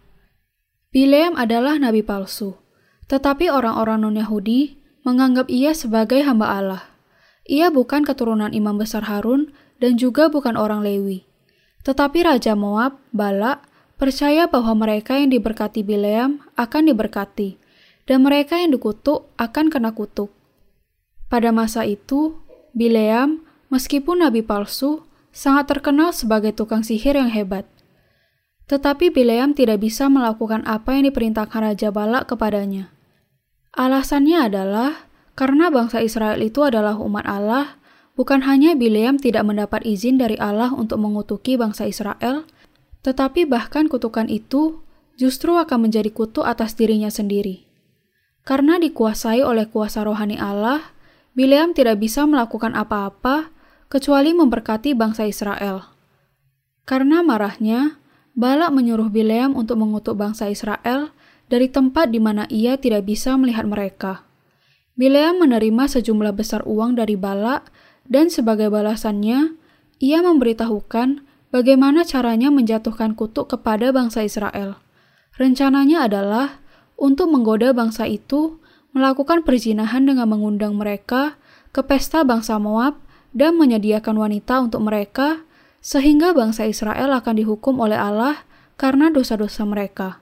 [0.94, 2.54] Bileam adalah nabi palsu,
[3.10, 6.82] tetapi orang-orang non-Yahudi menganggap ia sebagai hamba Allah.
[7.50, 9.50] Ia bukan keturunan imam besar Harun
[9.82, 11.26] dan juga bukan orang Lewi.
[11.82, 13.66] Tetapi Raja Moab, Balak,
[13.98, 17.58] percaya bahwa mereka yang diberkati Bileam akan diberkati,
[18.06, 20.30] dan mereka yang dikutuk akan kena kutuk.
[21.26, 22.38] Pada masa itu,
[22.70, 23.42] Bileam,
[23.74, 25.02] meskipun nabi palsu,
[25.34, 27.66] sangat terkenal sebagai tukang sihir yang hebat.
[28.70, 32.94] Tetapi Bileam tidak bisa melakukan apa yang diperintahkan Raja Balak kepadanya.
[33.74, 37.81] Alasannya adalah karena bangsa Israel itu adalah umat Allah,
[38.14, 42.44] bukan hanya Bileam tidak mendapat izin dari Allah untuk mengutuki bangsa Israel,
[43.02, 44.80] tetapi bahkan kutukan itu
[45.16, 47.68] justru akan menjadi kutuk atas dirinya sendiri.
[48.42, 50.82] Karena dikuasai oleh kuasa rohani Allah,
[51.32, 53.54] Bileam tidak bisa melakukan apa-apa
[53.86, 55.86] kecuali memberkati bangsa Israel.
[56.82, 58.02] Karena marahnya,
[58.32, 61.12] Balak menyuruh Bileam untuk mengutuk bangsa Israel
[61.52, 64.24] dari tempat di mana ia tidak bisa melihat mereka.
[64.96, 67.68] Bileam menerima sejumlah besar uang dari Balak
[68.08, 69.54] dan sebagai balasannya,
[70.02, 71.22] ia memberitahukan
[71.54, 74.80] bagaimana caranya menjatuhkan kutuk kepada bangsa Israel.
[75.38, 76.58] Rencananya adalah
[76.98, 78.58] untuk menggoda bangsa itu
[78.92, 81.40] melakukan perzinahan dengan mengundang mereka
[81.72, 83.00] ke pesta bangsa Moab
[83.32, 85.40] dan menyediakan wanita untuk mereka,
[85.80, 88.44] sehingga bangsa Israel akan dihukum oleh Allah
[88.76, 90.20] karena dosa-dosa mereka.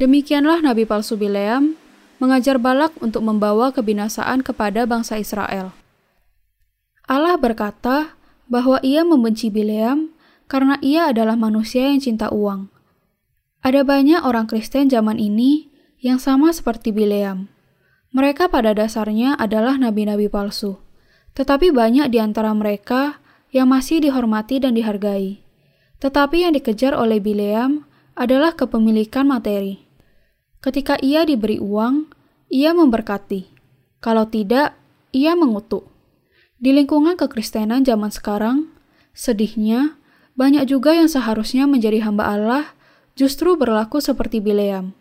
[0.00, 1.76] Demikianlah Nabi palsu Bileam
[2.16, 5.76] mengajar Balak untuk membawa kebinasaan kepada bangsa Israel.
[7.10, 8.14] Allah berkata
[8.46, 10.14] bahwa ia membenci Bileam
[10.46, 12.70] karena ia adalah manusia yang cinta uang.
[13.66, 17.50] Ada banyak orang Kristen zaman ini yang sama seperti Bileam.
[18.14, 20.78] Mereka pada dasarnya adalah nabi-nabi palsu,
[21.34, 23.18] tetapi banyak di antara mereka
[23.50, 25.42] yang masih dihormati dan dihargai.
[25.98, 29.82] Tetapi yang dikejar oleh Bileam adalah kepemilikan materi.
[30.62, 32.06] Ketika ia diberi uang,
[32.54, 33.50] ia memberkati.
[33.98, 34.78] Kalau tidak,
[35.10, 35.89] ia mengutuk.
[36.60, 38.68] Di lingkungan kekristenan zaman sekarang,
[39.16, 39.96] sedihnya,
[40.36, 42.76] banyak juga yang seharusnya menjadi hamba Allah
[43.16, 44.92] justru berlaku seperti Bileam.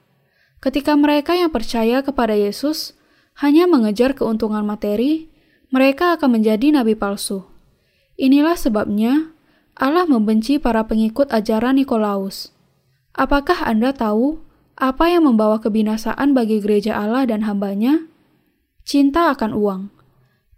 [0.63, 2.95] Ketika mereka yang percaya kepada Yesus
[3.43, 5.27] hanya mengejar keuntungan materi,
[5.67, 7.43] mereka akan menjadi nabi palsu.
[8.15, 9.35] Inilah sebabnya
[9.75, 12.55] Allah membenci para pengikut ajaran Nikolaus.
[13.11, 14.39] Apakah Anda tahu
[14.79, 18.07] apa yang membawa kebinasaan bagi gereja Allah dan hambanya?
[18.87, 19.98] Cinta akan uang.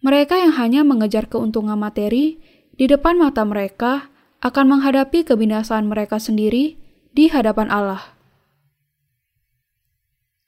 [0.01, 2.41] Mereka yang hanya mengejar keuntungan materi
[2.73, 4.09] di depan mata mereka
[4.41, 6.81] akan menghadapi kebinasaan mereka sendiri
[7.13, 8.17] di hadapan Allah.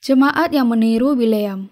[0.02, 1.70] Jemaat yang meniru Bileam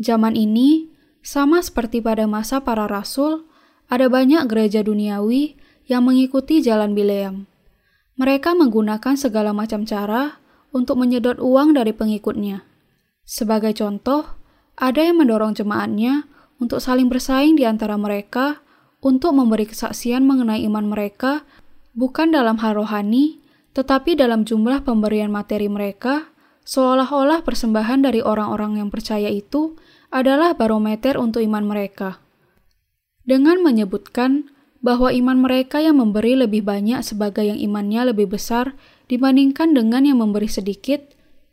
[0.00, 0.88] Zaman ini,
[1.20, 3.46] sama seperti pada masa para rasul,
[3.86, 7.46] ada banyak gereja duniawi yang mengikuti jalan Bileam.
[8.16, 10.42] Mereka menggunakan segala macam cara
[10.72, 12.64] untuk menyedot uang dari pengikutnya.
[13.22, 14.26] Sebagai contoh,
[14.74, 16.26] ada yang mendorong jemaatnya
[16.62, 18.62] untuk saling bersaing di antara mereka
[19.02, 21.42] untuk memberi kesaksian mengenai iman mereka
[21.98, 23.42] bukan dalam hal rohani,
[23.74, 26.30] tetapi dalam jumlah pemberian materi mereka,
[26.62, 29.74] seolah-olah persembahan dari orang-orang yang percaya itu
[30.14, 32.22] adalah barometer untuk iman mereka.
[33.26, 34.46] Dengan menyebutkan
[34.82, 38.78] bahwa iman mereka yang memberi lebih banyak sebagai yang imannya lebih besar
[39.10, 41.10] dibandingkan dengan yang memberi sedikit,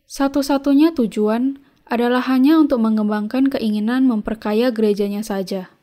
[0.09, 5.73] satu-satunya tujuan adalah hanya untuk mengembangkan keinginan memperkaya gerejanya saja.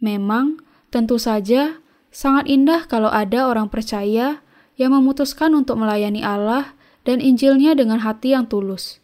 [0.00, 1.78] Memang, tentu saja,
[2.08, 4.40] sangat indah kalau ada orang percaya
[4.74, 6.74] yang memutuskan untuk melayani Allah
[7.04, 8.98] dan Injilnya dengan hati yang tulus.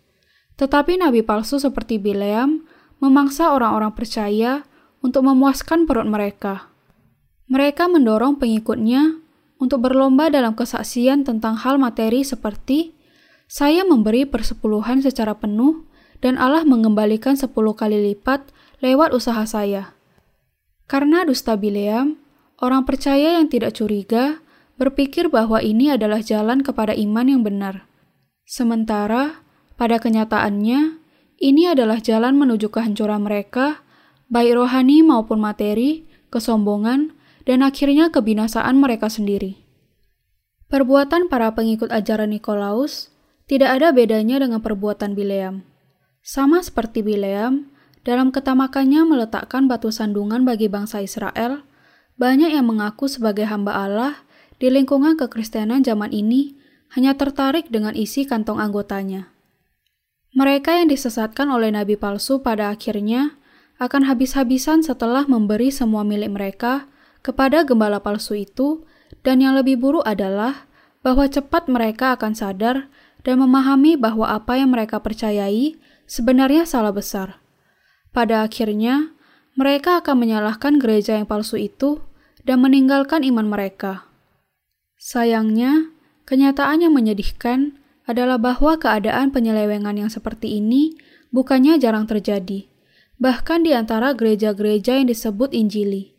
[0.57, 2.65] Tetapi nabi palsu seperti Bileam
[3.01, 4.65] memangsa orang-orang percaya
[5.01, 6.69] untuk memuaskan perut mereka.
[7.49, 9.21] Mereka mendorong pengikutnya
[9.61, 12.97] untuk berlomba dalam kesaksian tentang hal materi seperti
[13.51, 15.90] saya memberi persepuluhan secara penuh
[16.21, 18.49] dan Allah mengembalikan sepuluh kali lipat
[18.81, 19.97] lewat usaha saya.
[20.89, 22.21] Karena dusta Bileam,
[22.61, 24.41] orang percaya yang tidak curiga
[24.81, 27.85] berpikir bahwa ini adalah jalan kepada iman yang benar.
[28.49, 29.45] Sementara,
[29.77, 30.99] pada kenyataannya,
[31.41, 33.85] ini adalah jalan menuju kehancuran mereka,
[34.33, 37.13] baik rohani maupun materi, kesombongan,
[37.45, 39.61] dan akhirnya kebinasaan mereka sendiri.
[40.71, 43.11] Perbuatan para pengikut ajaran Nikolaus
[43.51, 45.70] tidak ada bedanya dengan perbuatan Bileam.
[46.21, 47.73] Sama seperti Bileam,
[48.05, 51.65] dalam ketamakannya meletakkan batu sandungan bagi bangsa Israel,
[52.21, 54.13] banyak yang mengaku sebagai hamba Allah
[54.61, 56.61] di lingkungan kekristenan zaman ini
[56.93, 59.33] hanya tertarik dengan isi kantong anggotanya.
[60.37, 63.35] Mereka yang disesatkan oleh nabi palsu pada akhirnya
[63.81, 66.85] akan habis-habisan setelah memberi semua milik mereka
[67.25, 68.85] kepada gembala palsu itu,
[69.25, 70.69] dan yang lebih buruk adalah
[71.01, 72.93] bahwa cepat mereka akan sadar
[73.25, 75.81] dan memahami bahwa apa yang mereka percayai
[76.11, 77.39] sebenarnya salah besar.
[78.11, 79.15] Pada akhirnya,
[79.55, 82.03] mereka akan menyalahkan gereja yang palsu itu
[82.43, 84.11] dan meninggalkan iman mereka.
[84.99, 85.95] Sayangnya,
[86.27, 87.79] kenyataan yang menyedihkan
[88.11, 90.99] adalah bahwa keadaan penyelewengan yang seperti ini
[91.31, 92.67] bukannya jarang terjadi,
[93.23, 96.19] bahkan di antara gereja-gereja yang disebut Injili.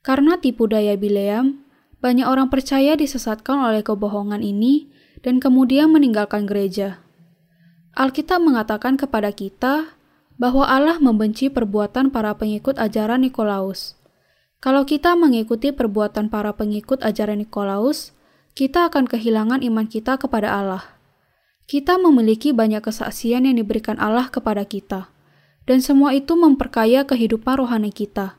[0.00, 1.68] Karena tipu daya Bileam,
[2.00, 4.88] banyak orang percaya disesatkan oleh kebohongan ini
[5.20, 7.04] dan kemudian meninggalkan gereja.
[7.98, 9.98] Alkitab mengatakan kepada kita
[10.38, 13.98] bahwa Allah membenci perbuatan para pengikut ajaran Nikolaus.
[14.62, 18.14] Kalau kita mengikuti perbuatan para pengikut ajaran Nikolaus,
[18.54, 20.94] kita akan kehilangan iman kita kepada Allah.
[21.66, 25.10] Kita memiliki banyak kesaksian yang diberikan Allah kepada kita,
[25.66, 28.38] dan semua itu memperkaya kehidupan rohani kita.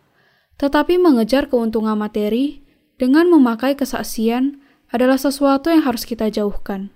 [0.55, 2.63] Tetapi mengejar keuntungan materi
[2.95, 6.95] dengan memakai kesaksian adalah sesuatu yang harus kita jauhkan.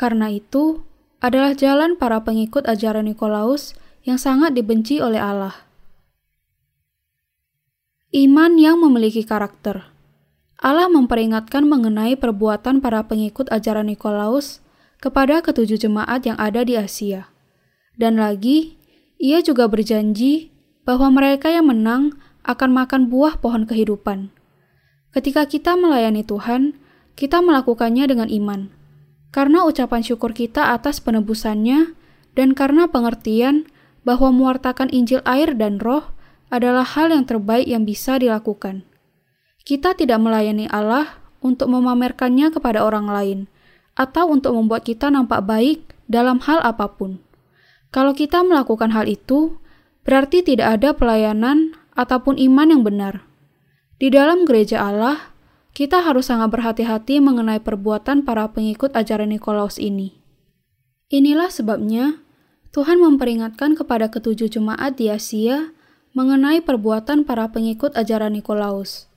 [0.00, 0.80] Karena itu,
[1.24, 3.72] adalah jalan para pengikut ajaran Nikolaus
[4.04, 5.56] yang sangat dibenci oleh Allah.
[8.12, 9.94] Iman yang memiliki karakter
[10.60, 14.64] Allah memperingatkan mengenai perbuatan para pengikut ajaran Nikolaus
[15.00, 17.28] kepada ketujuh jemaat yang ada di Asia.
[17.96, 18.76] Dan lagi,
[19.20, 20.52] ia juga berjanji
[20.88, 22.16] bahwa mereka yang menang
[22.48, 24.32] akan makan buah pohon kehidupan.
[25.12, 26.76] Ketika kita melayani Tuhan,
[27.12, 28.73] kita melakukannya dengan iman,
[29.34, 31.98] karena ucapan syukur kita atas penebusannya
[32.38, 33.66] dan karena pengertian
[34.06, 36.14] bahwa mewartakan Injil air dan roh
[36.54, 38.86] adalah hal yang terbaik yang bisa dilakukan.
[39.66, 43.38] Kita tidak melayani Allah untuk memamerkannya kepada orang lain,
[43.98, 47.18] atau untuk membuat kita nampak baik dalam hal apa pun.
[47.90, 49.58] Kalau kita melakukan hal itu,
[50.06, 53.26] berarti tidak ada pelayanan ataupun iman yang benar.
[53.98, 55.33] Di dalam gereja Allah,
[55.74, 60.14] kita harus sangat berhati-hati mengenai perbuatan para pengikut ajaran Nikolaus ini.
[61.10, 62.22] Inilah sebabnya
[62.70, 65.74] Tuhan memperingatkan kepada ketujuh jemaat di Asia
[66.14, 69.10] mengenai perbuatan para pengikut ajaran Nikolaus.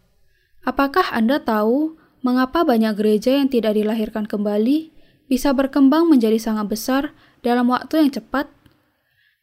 [0.65, 1.93] Apakah Anda tahu
[2.25, 4.89] mengapa banyak gereja yang tidak dilahirkan kembali
[5.29, 7.03] bisa berkembang menjadi sangat besar
[7.45, 8.49] dalam waktu yang cepat?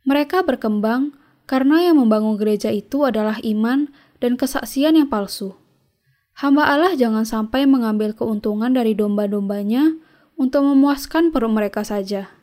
[0.02, 1.14] Mereka berkembang
[1.46, 3.86] karena yang membangun gereja itu adalah iman
[4.18, 5.54] dan kesaksian yang palsu.
[6.34, 9.94] Hamba Allah jangan sampai mengambil keuntungan dari domba-dombanya
[10.34, 12.34] untuk memuaskan perut mereka saja.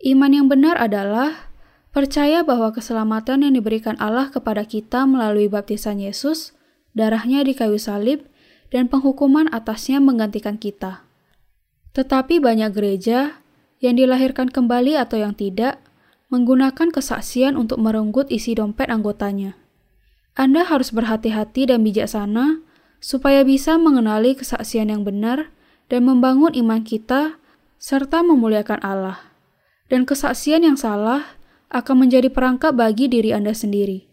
[0.00, 1.52] Iman yang benar adalah
[1.92, 6.56] percaya bahwa keselamatan yang diberikan Allah kepada kita melalui baptisan Yesus,
[6.96, 8.24] darahnya di kayu salib,
[8.72, 11.04] dan penghukuman atasnya menggantikan kita.
[11.94, 13.38] Tetapi banyak gereja
[13.78, 15.78] yang dilahirkan kembali atau yang tidak
[16.32, 19.54] menggunakan kesaksian untuk merenggut isi dompet anggotanya.
[20.34, 22.64] Anda harus berhati-hati dan bijaksana
[23.04, 25.52] supaya bisa mengenali kesaksian yang benar
[25.92, 27.36] dan membangun iman kita
[27.76, 29.20] serta memuliakan Allah.
[29.92, 31.36] Dan kesaksian yang salah
[31.68, 34.08] akan menjadi perangkap bagi diri Anda sendiri.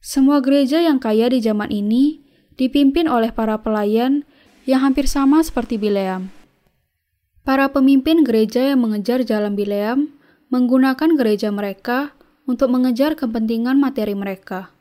[0.00, 2.24] Semua gereja yang kaya di zaman ini
[2.56, 4.24] dipimpin oleh para pelayan
[4.64, 6.32] yang hampir sama seperti Bileam.
[7.44, 10.16] Para pemimpin gereja yang mengejar jalan Bileam
[10.48, 12.16] menggunakan gereja mereka
[12.48, 14.72] untuk mengejar kepentingan materi mereka.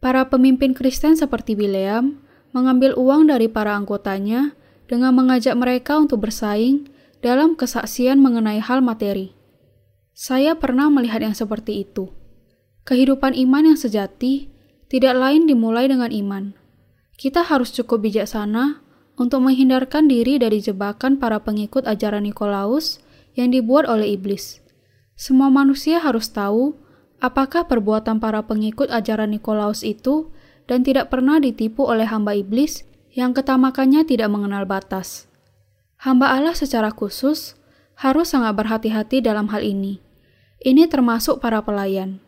[0.00, 4.56] Para pemimpin Kristen seperti Bileam mengambil uang dari para anggotanya
[4.88, 6.88] dengan mengajak mereka untuk bersaing
[7.20, 9.34] dalam kesaksian mengenai hal materi.
[10.14, 12.10] Saya pernah melihat yang seperti itu.
[12.88, 14.50] Kehidupan iman yang sejati
[14.88, 16.56] tidak lain dimulai dengan iman.
[17.20, 18.80] Kita harus cukup bijaksana
[19.18, 23.02] untuk menghindarkan diri dari jebakan para pengikut ajaran Nikolaus
[23.34, 24.62] yang dibuat oleh iblis.
[25.18, 26.78] Semua manusia harus tahu
[27.18, 30.30] apakah perbuatan para pengikut ajaran Nikolaus itu
[30.68, 32.84] dan tidak pernah ditipu oleh hamba iblis
[33.16, 35.26] yang ketamakannya tidak mengenal batas.
[35.98, 37.58] Hamba Allah secara khusus
[37.98, 39.98] harus sangat berhati-hati dalam hal ini.
[40.62, 42.22] Ini termasuk para pelayan.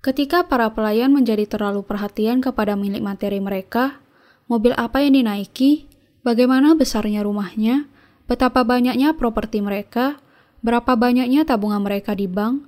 [0.00, 3.98] Ketika para pelayan menjadi terlalu perhatian kepada milik materi mereka,
[4.46, 5.90] mobil apa yang dinaiki,
[6.22, 7.90] bagaimana besarnya rumahnya,
[8.30, 10.22] betapa banyaknya properti mereka,
[10.62, 12.64] berapa banyaknya tabungan mereka di bank,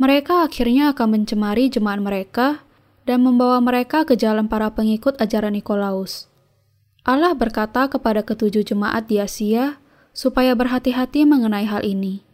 [0.00, 2.63] mereka akhirnya akan mencemari jemaat mereka
[3.04, 6.28] dan membawa mereka ke jalan para pengikut ajaran Nikolaus.
[7.04, 9.76] Allah berkata kepada ketujuh jemaat di Asia
[10.16, 12.24] supaya berhati-hati mengenai hal ini.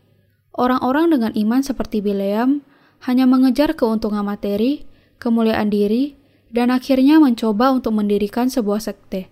[0.55, 2.63] Orang-orang dengan iman seperti Bileam
[3.03, 4.87] hanya mengejar keuntungan materi,
[5.19, 6.15] kemuliaan diri,
[6.55, 9.31] dan akhirnya mencoba untuk mendirikan sebuah sekte.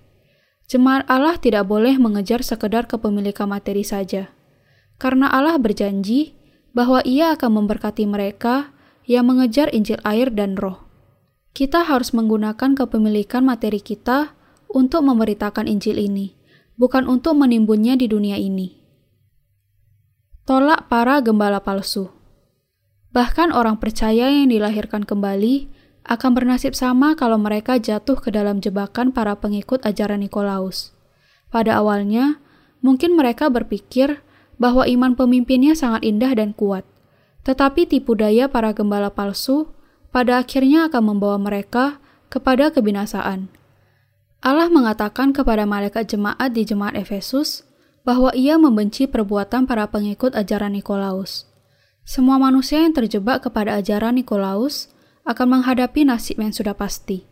[0.66, 4.34] Jemaat Allah tidak boleh mengejar sekedar kepemilikan materi saja
[4.99, 6.34] karena Allah berjanji
[6.74, 8.74] bahwa Ia akan memberkati mereka
[9.09, 10.84] yang mengejar Injil air dan Roh.
[11.53, 14.36] Kita harus menggunakan kepemilikan materi kita
[14.70, 16.36] untuk memberitakan Injil ini,
[16.76, 18.78] bukan untuk menimbunnya di dunia ini.
[20.49, 22.09] Tolak para gembala palsu.
[23.12, 25.68] Bahkan orang percaya yang dilahirkan kembali
[26.09, 30.96] akan bernasib sama kalau mereka jatuh ke dalam jebakan para pengikut ajaran Nikolaus.
[31.53, 32.40] Pada awalnya,
[32.80, 34.24] mungkin mereka berpikir
[34.57, 36.84] bahwa iman pemimpinnya sangat indah dan kuat.
[37.44, 39.72] Tetapi tipu daya para gembala palsu
[40.14, 42.02] pada akhirnya akan membawa mereka
[42.32, 43.48] kepada kebinasaan.
[44.38, 47.66] Allah mengatakan kepada malaikat jemaat di jemaat Efesus
[48.06, 51.44] bahwa ia membenci perbuatan para pengikut ajaran Nikolaus.
[52.06, 54.88] Semua manusia yang terjebak kepada ajaran Nikolaus
[55.28, 57.28] akan menghadapi nasib yang sudah pasti.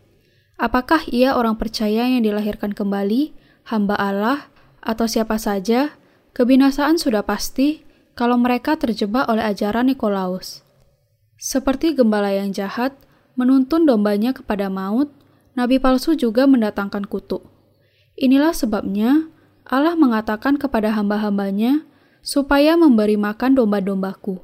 [0.59, 3.33] Apakah ia orang percaya yang dilahirkan kembali,
[3.69, 4.49] hamba Allah,
[4.83, 5.97] atau siapa saja
[6.37, 7.81] Kebinasaan sudah pasti
[8.13, 10.61] kalau mereka terjebak oleh ajaran Nikolaus.
[11.37, 12.97] Seperti gembala yang jahat
[13.37, 15.13] menuntun dombanya kepada maut,
[15.53, 17.45] nabi palsu juga mendatangkan kutuk.
[18.17, 19.29] Inilah sebabnya
[19.69, 21.85] Allah mengatakan kepada hamba-hambanya
[22.25, 24.41] supaya memberi makan domba-dombaku.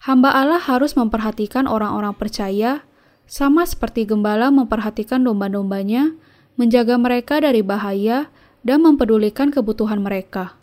[0.00, 2.86] Hamba Allah harus memperhatikan orang-orang percaya,
[3.26, 6.14] sama seperti gembala memperhatikan domba-dombanya,
[6.56, 8.32] menjaga mereka dari bahaya,
[8.64, 10.56] dan mempedulikan kebutuhan mereka.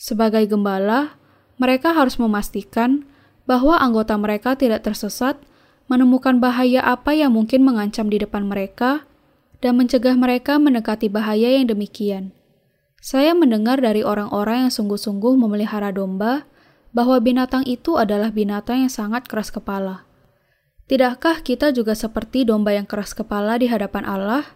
[0.00, 1.18] Sebagai gembala,
[1.60, 3.04] mereka harus memastikan
[3.50, 5.34] bahwa anggota mereka tidak tersesat,
[5.90, 9.10] menemukan bahaya apa yang mungkin mengancam di depan mereka,
[9.58, 12.30] dan mencegah mereka mendekati bahaya yang demikian.
[13.02, 16.46] Saya mendengar dari orang-orang yang sungguh-sungguh memelihara domba
[16.94, 20.06] bahwa binatang itu adalah binatang yang sangat keras kepala.
[20.86, 24.46] Tidakkah kita juga seperti domba yang keras kepala di hadapan Allah?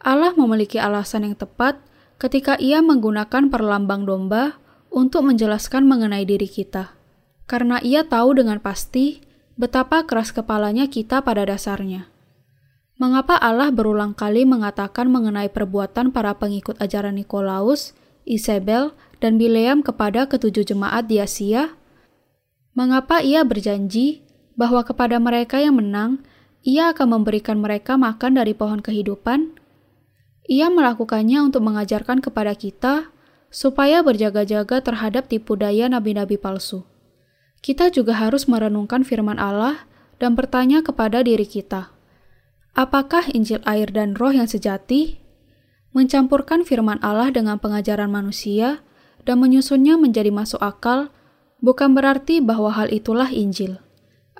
[0.00, 1.76] Allah memiliki alasan yang tepat
[2.16, 4.56] ketika Ia menggunakan perlambang domba
[4.88, 7.01] untuk menjelaskan mengenai diri kita,
[7.50, 9.22] karena Ia tahu dengan pasti
[9.56, 12.08] betapa keras kepalanya kita pada dasarnya.
[13.00, 20.30] Mengapa Allah berulang kali mengatakan mengenai perbuatan para pengikut ajaran Nikolaus, Isabel, dan Bileam kepada
[20.30, 21.74] ketujuh jemaat di Asia?
[22.78, 24.22] Mengapa ia berjanji
[24.54, 26.22] bahwa kepada mereka yang menang,
[26.62, 29.58] ia akan memberikan mereka makan dari pohon kehidupan?
[30.46, 33.10] Ia melakukannya untuk mengajarkan kepada kita
[33.50, 36.91] supaya berjaga-jaga terhadap tipu daya nabi-nabi palsu.
[37.62, 39.86] Kita juga harus merenungkan firman Allah
[40.18, 41.94] dan bertanya kepada diri kita
[42.72, 45.20] Apakah Injil air dan roh yang sejati?
[45.92, 48.80] Mencampurkan firman Allah dengan pengajaran manusia
[49.28, 51.12] dan menyusunnya menjadi masuk akal
[51.60, 53.76] bukan berarti bahwa hal itulah Injil.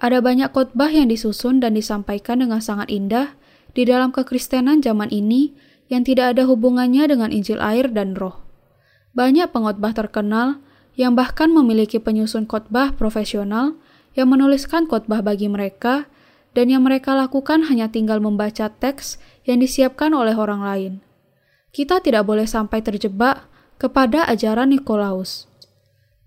[0.00, 3.36] Ada banyak khotbah yang disusun dan disampaikan dengan sangat indah
[3.76, 5.52] di dalam kekristenan zaman ini
[5.92, 8.40] yang tidak ada hubungannya dengan Injil air dan roh.
[9.12, 10.61] Banyak pengkhotbah terkenal
[10.98, 13.76] yang bahkan memiliki penyusun khotbah profesional
[14.12, 16.08] yang menuliskan khotbah bagi mereka
[16.52, 19.16] dan yang mereka lakukan hanya tinggal membaca teks
[19.48, 20.92] yang disiapkan oleh orang lain.
[21.72, 23.48] Kita tidak boleh sampai terjebak
[23.80, 25.48] kepada ajaran Nikolaus.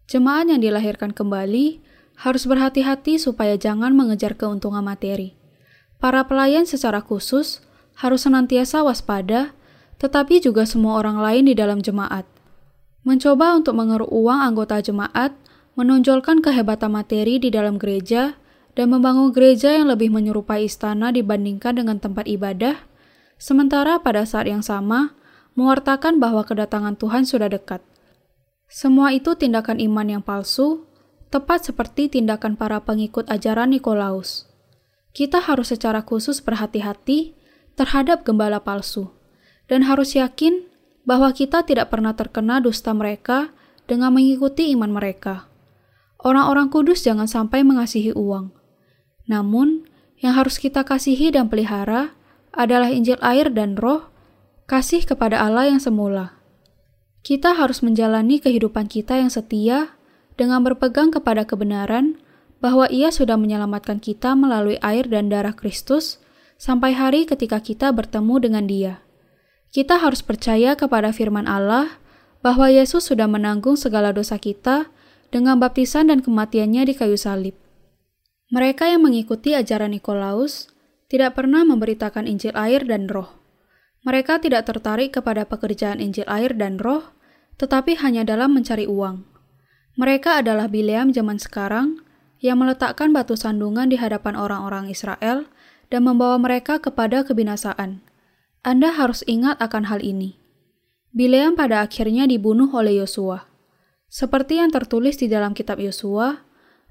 [0.09, 1.81] Jemaat yang dilahirkan kembali
[2.25, 5.37] harus berhati-hati supaya jangan mengejar keuntungan materi.
[6.01, 7.61] Para pelayan secara khusus
[7.95, 9.53] harus senantiasa waspada,
[10.01, 12.27] tetapi juga semua orang lain di dalam jemaat.
[13.05, 15.37] Mencoba untuk mengeruk uang anggota jemaat
[15.77, 18.33] menonjolkan kehebatan materi di dalam gereja
[18.73, 22.81] dan membangun gereja yang lebih menyerupai istana dibandingkan dengan tempat ibadah,
[23.37, 25.13] sementara pada saat yang sama
[25.53, 27.85] mewartakan bahwa kedatangan Tuhan sudah dekat.
[28.67, 30.89] Semua itu tindakan iman yang palsu,
[31.29, 34.49] tepat seperti tindakan para pengikut ajaran Nikolaus.
[35.15, 37.37] Kita harus secara khusus berhati-hati
[37.77, 39.13] terhadap gembala palsu,
[39.71, 40.67] dan harus yakin
[41.05, 43.53] bahwa kita tidak pernah terkena dusta mereka
[43.85, 45.47] dengan mengikuti iman mereka.
[46.19, 48.65] Orang-orang kudus jangan sampai mengasihi uang
[49.25, 49.89] namun,
[50.21, 52.13] yang harus kita kasihi dan pelihara
[52.55, 54.07] adalah Injil air dan roh,
[54.69, 56.37] kasih kepada Allah yang semula.
[57.25, 59.97] Kita harus menjalani kehidupan kita yang setia
[60.37, 62.21] dengan berpegang kepada kebenaran
[62.61, 66.21] bahwa Ia sudah menyelamatkan kita melalui air dan darah Kristus
[66.61, 68.93] sampai hari ketika kita bertemu dengan Dia.
[69.75, 71.99] Kita harus percaya kepada firman Allah
[72.39, 74.87] bahwa Yesus sudah menanggung segala dosa kita
[75.35, 77.59] dengan baptisan dan kematiannya di kayu salib.
[78.55, 80.71] Mereka yang mengikuti ajaran Nikolaus
[81.11, 83.35] tidak pernah memberitakan Injil air dan roh.
[84.07, 87.11] Mereka tidak tertarik kepada pekerjaan Injil air dan roh,
[87.59, 89.27] tetapi hanya dalam mencari uang.
[89.99, 91.99] Mereka adalah Bileam zaman sekarang
[92.39, 95.51] yang meletakkan batu sandungan di hadapan orang-orang Israel
[95.91, 98.14] dan membawa mereka kepada kebinasaan.
[98.65, 100.41] Anda harus ingat akan hal ini.
[101.13, 103.45] Bileam pada akhirnya dibunuh oleh Yosua.
[104.09, 106.41] Seperti yang tertulis di dalam kitab Yosua,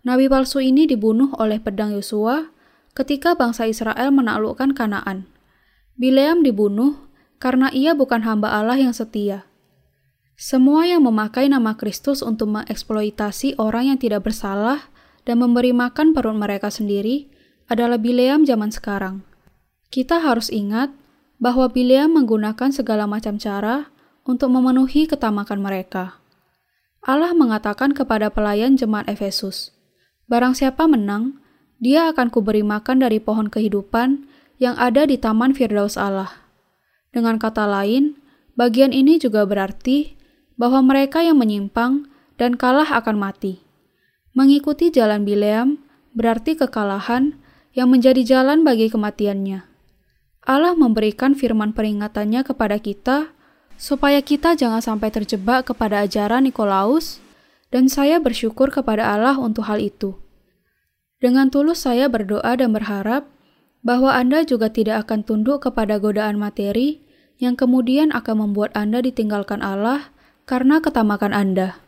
[0.07, 2.47] Nabi palsu ini dibunuh oleh pedang Yosua
[2.95, 5.27] ketika bangsa Israel menaklukkan Kanaan.
[5.99, 7.11] Bileam dibunuh
[7.43, 9.43] karena ia bukan hamba Allah yang setia.
[10.39, 14.95] Semua yang memakai nama Kristus untuk mengeksploitasi orang yang tidak bersalah
[15.27, 17.35] dan memberi makan perut mereka sendiri
[17.67, 19.27] adalah Bileam zaman sekarang.
[19.91, 20.95] Kita harus ingat
[21.39, 23.91] bahwa Bileam menggunakan segala macam cara
[24.25, 26.19] untuk memenuhi ketamakan mereka.
[27.05, 29.75] Allah mengatakan kepada pelayan jemaat Efesus,
[30.25, 31.37] Barang siapa menang,
[31.77, 34.25] dia akan kuberi makan dari pohon kehidupan
[34.57, 36.33] yang ada di taman Firdaus Allah.
[37.13, 38.17] Dengan kata lain,
[38.57, 40.17] bagian ini juga berarti
[40.57, 42.09] bahwa mereka yang menyimpang
[42.41, 43.61] dan kalah akan mati.
[44.33, 45.85] Mengikuti jalan Bileam
[46.17, 47.37] berarti kekalahan
[47.77, 49.74] yang menjadi jalan bagi kematiannya.
[50.45, 53.33] Allah memberikan firman peringatannya kepada kita
[53.81, 57.25] supaya kita jangan sampai terjebak kepada ajaran Nikolaus
[57.73, 60.15] dan saya bersyukur kepada Allah untuk hal itu.
[61.19, 63.25] Dengan tulus saya berdoa dan berharap
[63.81, 67.05] bahwa Anda juga tidak akan tunduk kepada godaan materi
[67.41, 70.13] yang kemudian akan membuat Anda ditinggalkan Allah
[70.45, 71.84] karena ketamakan Anda.